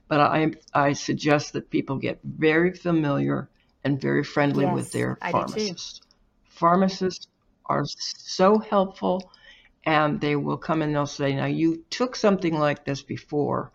But 0.09 0.20
I 0.20 0.52
I 0.74 0.92
suggest 0.94 1.52
that 1.52 1.70
people 1.70 1.96
get 1.98 2.20
very 2.24 2.72
familiar 2.72 3.48
and 3.84 4.00
very 4.00 4.24
friendly 4.24 4.66
Yes, 4.66 4.66
with 4.66 4.92
their 4.92 5.16
I 5.20 5.32
do 5.32 5.44
too. 5.44 5.76
pharmacists. 5.76 6.00
Pharmacists 6.44 7.28
are 7.66 7.84
so 7.86 8.59
helpful 8.59 9.30
and 9.84 10.20
they 10.20 10.36
will 10.36 10.59
come 10.59 10.82
and 10.82 10.94
they'll 10.94 11.07
say, 11.07 11.34
Now 11.34 11.46
you 11.46 11.84
took 11.90 12.16
something 12.16 12.54
like 12.59 12.84
this 12.84 13.02
before 13.02 13.72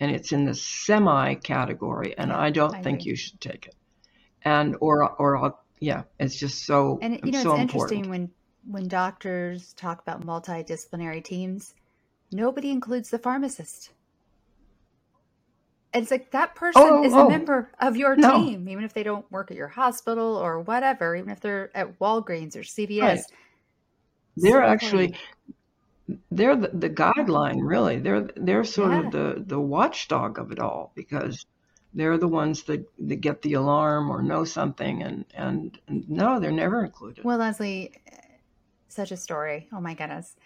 and 0.00 0.10
it's 0.10 0.32
in 0.32 0.44
the 0.44 0.54
semi 0.54 1.34
category 1.36 2.16
and 2.18 2.32
I 2.32 2.50
don't 2.50 2.74
I 2.74 2.80
think 2.82 3.04
agree. 3.04 3.06
you 3.06 3.16
should 3.16 3.40
take 3.40 3.66
it. 3.66 3.74
And 4.44 4.76
or 4.80 5.10
or 5.20 5.36
I'll, 5.36 5.64
yeah, 5.80 6.04
it's 6.18 6.36
just 6.36 6.64
so 6.66 7.00
And 7.00 7.20
you 7.22 7.30
know, 7.30 7.40
so 7.40 7.54
it's 7.54 7.54
important. 7.54 7.54
interesting 7.54 8.08
when 8.08 8.32
when 8.66 8.88
doctors 8.88 9.74
talk 9.74 10.00
about 10.00 10.26
multidisciplinary 10.26 11.22
teams, 11.22 11.72
nobody 12.32 12.70
includes 12.72 13.10
the 13.10 13.18
pharmacist. 13.20 13.92
And 15.94 16.02
It's 16.02 16.10
like 16.10 16.32
that 16.32 16.56
person 16.56 16.98
Oh, 16.98 16.98
is 16.98 17.16
a 17.16 17.24
oh, 17.24 17.24
member 17.24 17.70
of 17.80 17.96
your 17.96 18.16
no. 18.16 18.18
team, 18.18 18.68
even 18.68 18.84
if 18.84 18.92
they 18.94 19.04
don't 19.04 19.30
work 19.32 19.50
at 19.50 19.56
your 19.56 19.68
hospital 19.68 20.36
or 20.36 20.60
whatever, 20.60 21.16
even 21.16 21.30
if 21.30 21.40
they're 21.40 21.70
at 21.76 21.98
Walgreens 22.00 22.56
or 22.56 22.64
CVS. 22.64 23.20
Right. 23.20 23.24
They're 24.36 24.62
So 24.62 24.62
actually 24.62 25.16
they're 26.30 26.56
the, 26.56 26.68
the 26.68 26.90
guideline 26.90 27.60
really. 27.62 27.98
They're 27.98 28.28
they're 28.36 28.64
sort 28.64 28.92
Yeah. 28.92 28.98
of 28.98 29.10
the 29.10 29.42
the 29.46 29.60
watchdog 29.60 30.38
of 30.38 30.52
it 30.52 30.58
all 30.60 30.92
because 30.94 31.46
they're 31.94 32.18
the 32.18 32.28
ones 32.28 32.64
that, 32.64 32.84
that 32.98 33.16
get 33.16 33.40
the 33.42 33.54
alarm 33.54 34.10
or 34.10 34.20
know 34.22 34.44
something 34.44 35.02
and, 35.02 35.24
and 35.34 35.78
and 35.88 36.08
no, 36.10 36.40
they're 36.40 36.52
never 36.52 36.84
included. 36.84 37.24
Well, 37.24 37.38
Leslie, 37.38 37.92
such 38.88 39.12
a 39.12 39.16
story. 39.16 39.68
Oh 39.72 39.80
my 39.80 39.94
goodness. 39.94 40.36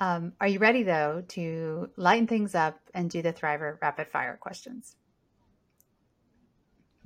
Um, 0.00 0.32
are 0.40 0.48
you 0.48 0.58
ready 0.58 0.82
though 0.82 1.22
to 1.28 1.90
lighten 1.96 2.26
things 2.26 2.54
up 2.54 2.80
and 2.94 3.10
do 3.10 3.20
the 3.22 3.32
Thriver 3.32 3.78
rapid 3.82 4.08
fire 4.08 4.36
questions? 4.40 4.96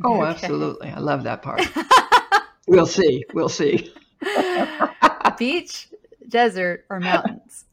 Oh, 0.05 0.23
Okay. 0.23 0.25
absolutely. 0.25 0.89
I 0.91 0.99
love 1.01 1.25
that 1.25 1.43
part. 1.43 1.61
We'll 2.67 2.87
see. 2.87 3.25
We'll 3.35 3.51
see. 3.51 3.93
Beach, 5.39 5.89
desert, 6.29 6.87
or 6.89 6.99
mountains? 7.01 7.67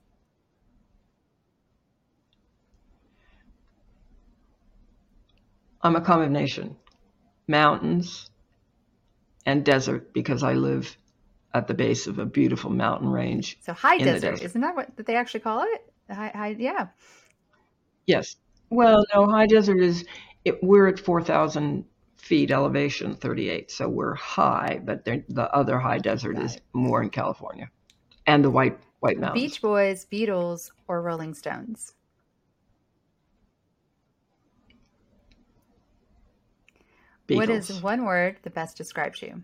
I'm 5.81 5.95
a 5.95 6.01
combination 6.01 6.77
mountains 7.47 8.29
and 9.45 9.63
desert 9.65 10.13
because 10.13 10.43
I 10.43 10.53
live 10.53 10.97
at 11.53 11.67
the 11.67 11.73
base 11.73 12.07
of 12.07 12.19
a 12.19 12.25
beautiful 12.25 12.69
mountain 12.69 13.09
range. 13.09 13.57
So 13.61 13.73
high 13.73 13.97
desert, 13.97 14.31
desert. 14.31 14.45
isn't 14.45 14.61
that 14.61 14.75
what 14.75 14.95
that 14.97 15.05
they 15.05 15.15
actually 15.15 15.41
call 15.41 15.63
it? 15.63 15.91
High, 16.09 16.31
high, 16.33 16.55
yeah. 16.57 16.87
Yes. 18.05 18.35
Well, 18.69 19.05
no, 19.13 19.27
high 19.27 19.47
desert 19.47 19.81
is, 19.81 20.05
it, 20.45 20.63
we're 20.63 20.87
at 20.87 20.99
4,000 20.99 21.85
feet 22.15 22.51
elevation, 22.51 23.15
38. 23.15 23.69
So 23.69 23.89
we're 23.89 24.15
high, 24.15 24.79
but 24.83 25.03
the 25.05 25.49
other 25.53 25.77
high 25.77 25.97
desert 25.97 26.37
is 26.39 26.57
more 26.73 27.01
in 27.03 27.09
California 27.09 27.69
and 28.27 28.43
the 28.43 28.49
White 28.49 28.79
White 29.01 29.19
Mountains. 29.19 29.41
Beach 29.41 29.61
Boys, 29.61 30.05
Beatles, 30.11 30.69
or 30.87 31.01
Rolling 31.01 31.33
Stones? 31.33 31.93
Beatles. 37.27 37.37
What 37.37 37.49
is 37.49 37.81
one 37.81 38.05
word 38.05 38.37
that 38.43 38.53
best 38.53 38.77
describes 38.77 39.21
you? 39.21 39.43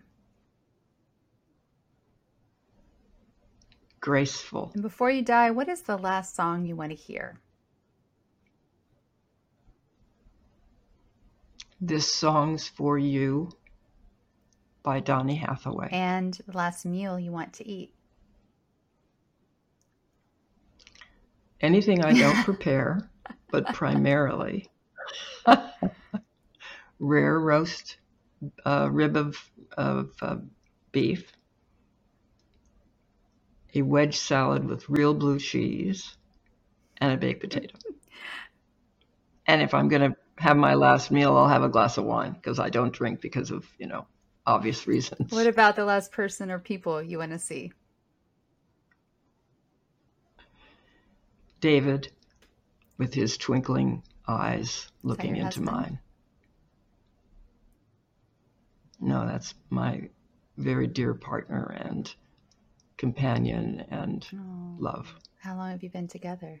Graceful. 4.00 4.70
And 4.74 4.82
before 4.82 5.10
you 5.10 5.22
die, 5.22 5.50
what 5.50 5.68
is 5.68 5.82
the 5.82 5.96
last 5.96 6.36
song 6.36 6.64
you 6.64 6.76
want 6.76 6.90
to 6.90 6.96
hear? 6.96 7.40
This 11.80 12.12
song's 12.12 12.66
for 12.68 12.98
you 12.98 13.50
by 14.82 15.00
Donny 15.00 15.36
Hathaway. 15.36 15.88
And 15.92 16.34
the 16.46 16.56
last 16.56 16.84
meal 16.84 17.18
you 17.18 17.30
want 17.30 17.52
to 17.54 17.68
eat? 17.68 17.92
Anything 21.60 22.04
I 22.04 22.12
don't 22.12 22.44
prepare, 22.44 23.10
but 23.50 23.66
primarily 23.74 24.68
rare 26.98 27.38
roast 27.38 27.96
uh, 28.64 28.88
rib 28.90 29.16
of, 29.16 29.36
of 29.76 30.10
uh, 30.22 30.36
beef, 30.92 31.32
a 33.74 33.82
wedge 33.82 34.16
salad 34.18 34.64
with 34.64 34.88
real 34.88 35.14
blue 35.14 35.38
cheese, 35.38 36.16
and 36.98 37.12
a 37.12 37.16
baked 37.16 37.40
potato. 37.40 37.76
And 39.46 39.62
if 39.62 39.74
I'm 39.74 39.88
going 39.88 40.12
to 40.12 40.16
have 40.38 40.56
my 40.56 40.74
last 40.74 41.10
meal, 41.10 41.36
I'll 41.36 41.48
have 41.48 41.62
a 41.62 41.68
glass 41.68 41.96
of 41.98 42.04
wine 42.04 42.32
because 42.32 42.58
I 42.58 42.70
don't 42.70 42.92
drink 42.92 43.20
because 43.20 43.50
of, 43.50 43.66
you 43.78 43.86
know, 43.86 44.06
obvious 44.46 44.86
reasons. 44.86 45.32
What 45.32 45.46
about 45.46 45.76
the 45.76 45.84
last 45.84 46.12
person 46.12 46.50
or 46.50 46.58
people 46.58 47.02
you 47.02 47.18
want 47.18 47.32
to 47.32 47.38
see? 47.38 47.72
David 51.60 52.10
with 52.98 53.14
his 53.14 53.36
twinkling 53.36 54.02
eyes 54.26 54.90
looking 55.02 55.36
into 55.36 55.60
husband? 55.60 55.66
mine. 55.66 55.98
No, 59.00 59.26
that's 59.26 59.54
my 59.70 60.08
very 60.56 60.86
dear 60.86 61.14
partner 61.14 61.76
and 61.84 62.12
companion 62.98 63.86
and 63.90 64.26
Oh, 64.34 64.76
love. 64.78 65.14
how 65.38 65.56
long 65.56 65.70
have 65.70 65.82
you 65.82 65.88
been 65.88 66.08
together? 66.08 66.60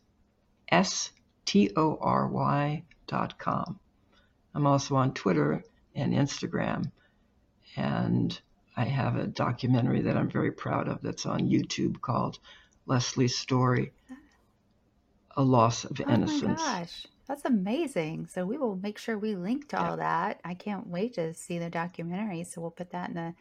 S 0.68 1.10
T 1.44 1.70
O 1.76 1.98
R 2.00 2.28
Y 2.28 2.82
dot 3.06 3.38
com. 3.38 3.78
I'm 4.54 4.66
also 4.66 4.94
on 4.96 5.14
Twitter 5.14 5.62
and 5.94 6.12
Instagram. 6.14 6.90
And 7.76 8.38
I 8.76 8.84
have 8.84 9.16
a 9.16 9.26
documentary 9.26 10.02
that 10.02 10.16
I'm 10.16 10.30
very 10.30 10.52
proud 10.52 10.88
of 10.88 11.00
that's 11.02 11.26
on 11.26 11.48
YouTube 11.48 12.00
called 12.00 12.38
Leslie's 12.86 13.36
Story 13.36 13.92
A 15.36 15.42
Loss 15.42 15.84
of 15.84 16.00
Innocence. 16.00 16.60
Oh 16.62 16.64
my 16.66 16.80
gosh, 16.80 17.06
that's 17.26 17.44
amazing. 17.44 18.26
So 18.26 18.44
we 18.46 18.58
will 18.58 18.76
make 18.76 18.98
sure 18.98 19.18
we 19.18 19.34
link 19.34 19.68
to 19.70 19.76
Yeah. 19.76 19.90
all 19.90 19.96
that. 19.96 20.40
I 20.44 20.54
can't 20.54 20.86
wait 20.86 21.14
to 21.14 21.34
see 21.34 21.58
the 21.58 21.70
documentary. 21.70 22.44
So 22.44 22.60
we'll 22.60 22.70
put 22.70 22.90
that 22.90 23.08
in 23.08 23.14
the 23.16 23.34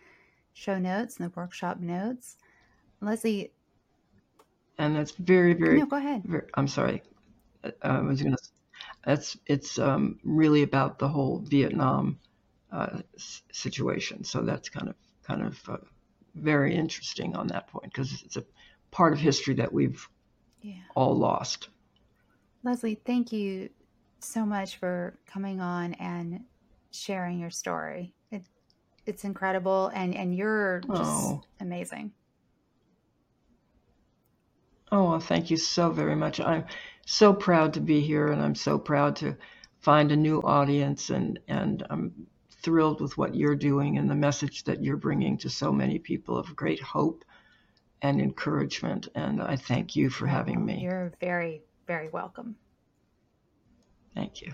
show 0.53 0.77
notes 0.79 1.17
and 1.17 1.27
the 1.29 1.33
workshop 1.35 1.79
notes. 1.79 2.37
Leslie, 3.01 3.51
And 4.77 4.95
that's 4.95 5.11
very, 5.11 5.53
very, 5.53 5.79
no, 5.79 5.85
go 5.85 5.97
ahead. 5.97 6.23
very 6.23 6.47
I'm 6.55 6.67
sorry. 6.67 7.03
Uh, 7.63 7.69
I 7.81 8.01
was 8.01 8.21
going 8.21 8.35
to, 8.35 8.41
that's, 9.05 9.37
it's 9.45 9.79
um, 9.79 10.19
really 10.23 10.63
about 10.63 10.99
the 10.99 11.07
whole 11.07 11.39
Vietnam 11.39 12.19
uh, 12.71 12.99
situation. 13.51 14.23
So 14.23 14.41
that's 14.41 14.69
kind 14.69 14.89
of, 14.89 14.95
kind 15.23 15.43
of 15.43 15.59
uh, 15.69 15.77
very 16.35 16.75
interesting 16.75 17.35
on 17.35 17.47
that 17.47 17.67
point 17.67 17.85
because 17.85 18.21
it's 18.25 18.37
a 18.37 18.43
part 18.91 19.13
of 19.13 19.19
history 19.19 19.55
that 19.55 19.71
we've 19.71 20.07
Yeah. 20.61 20.75
all 20.95 21.15
lost. 21.17 21.69
Leslie, 22.63 22.95
thank 23.05 23.31
you 23.31 23.69
so 24.19 24.45
much 24.45 24.77
for 24.77 25.17
coming 25.25 25.59
on 25.59 25.93
and 25.95 26.45
sharing 26.91 27.39
your 27.39 27.49
story. 27.49 28.13
It, 28.31 28.43
it's 29.05 29.25
incredible, 29.25 29.91
and, 29.93 30.15
and 30.15 30.35
you're 30.35 30.81
just 30.81 30.99
Oh. 30.99 31.43
amazing. 31.59 32.13
Oh, 34.93 35.09
well, 35.09 35.19
thank 35.19 35.49
you 35.49 35.57
so 35.57 35.89
very 35.89 36.15
much. 36.15 36.39
I'm 36.39 36.65
so 37.07 37.33
proud 37.33 37.73
to 37.73 37.81
be 37.81 37.99
here, 37.99 38.27
and 38.27 38.39
I'm 38.39 38.53
so 38.53 38.77
proud 38.77 39.15
to 39.17 39.35
find 39.79 40.11
a 40.11 40.15
new 40.15 40.39
audience, 40.41 41.09
and 41.09 41.39
and 41.47 41.83
I'm 41.89 42.27
thrilled 42.61 43.01
with 43.01 43.17
what 43.17 43.33
you're 43.33 43.55
doing 43.55 43.97
and 43.97 44.07
the 44.07 44.15
message 44.15 44.65
that 44.65 44.83
you're 44.83 44.95
bringing 44.95 45.39
to 45.39 45.49
so 45.49 45.71
many 45.71 45.97
people 45.97 46.37
of 46.37 46.55
great 46.55 46.79
hope 46.79 47.25
and 48.03 48.21
encouragement. 48.21 49.07
And 49.15 49.41
I 49.41 49.55
thank 49.55 49.95
you 49.95 50.11
for 50.11 50.27
having 50.27 50.63
me. 50.63 50.81
You're 50.83 51.11
very, 51.19 51.63
very 51.87 52.09
welcome. 52.09 52.55
Thank 54.13 54.43
you. 54.43 54.53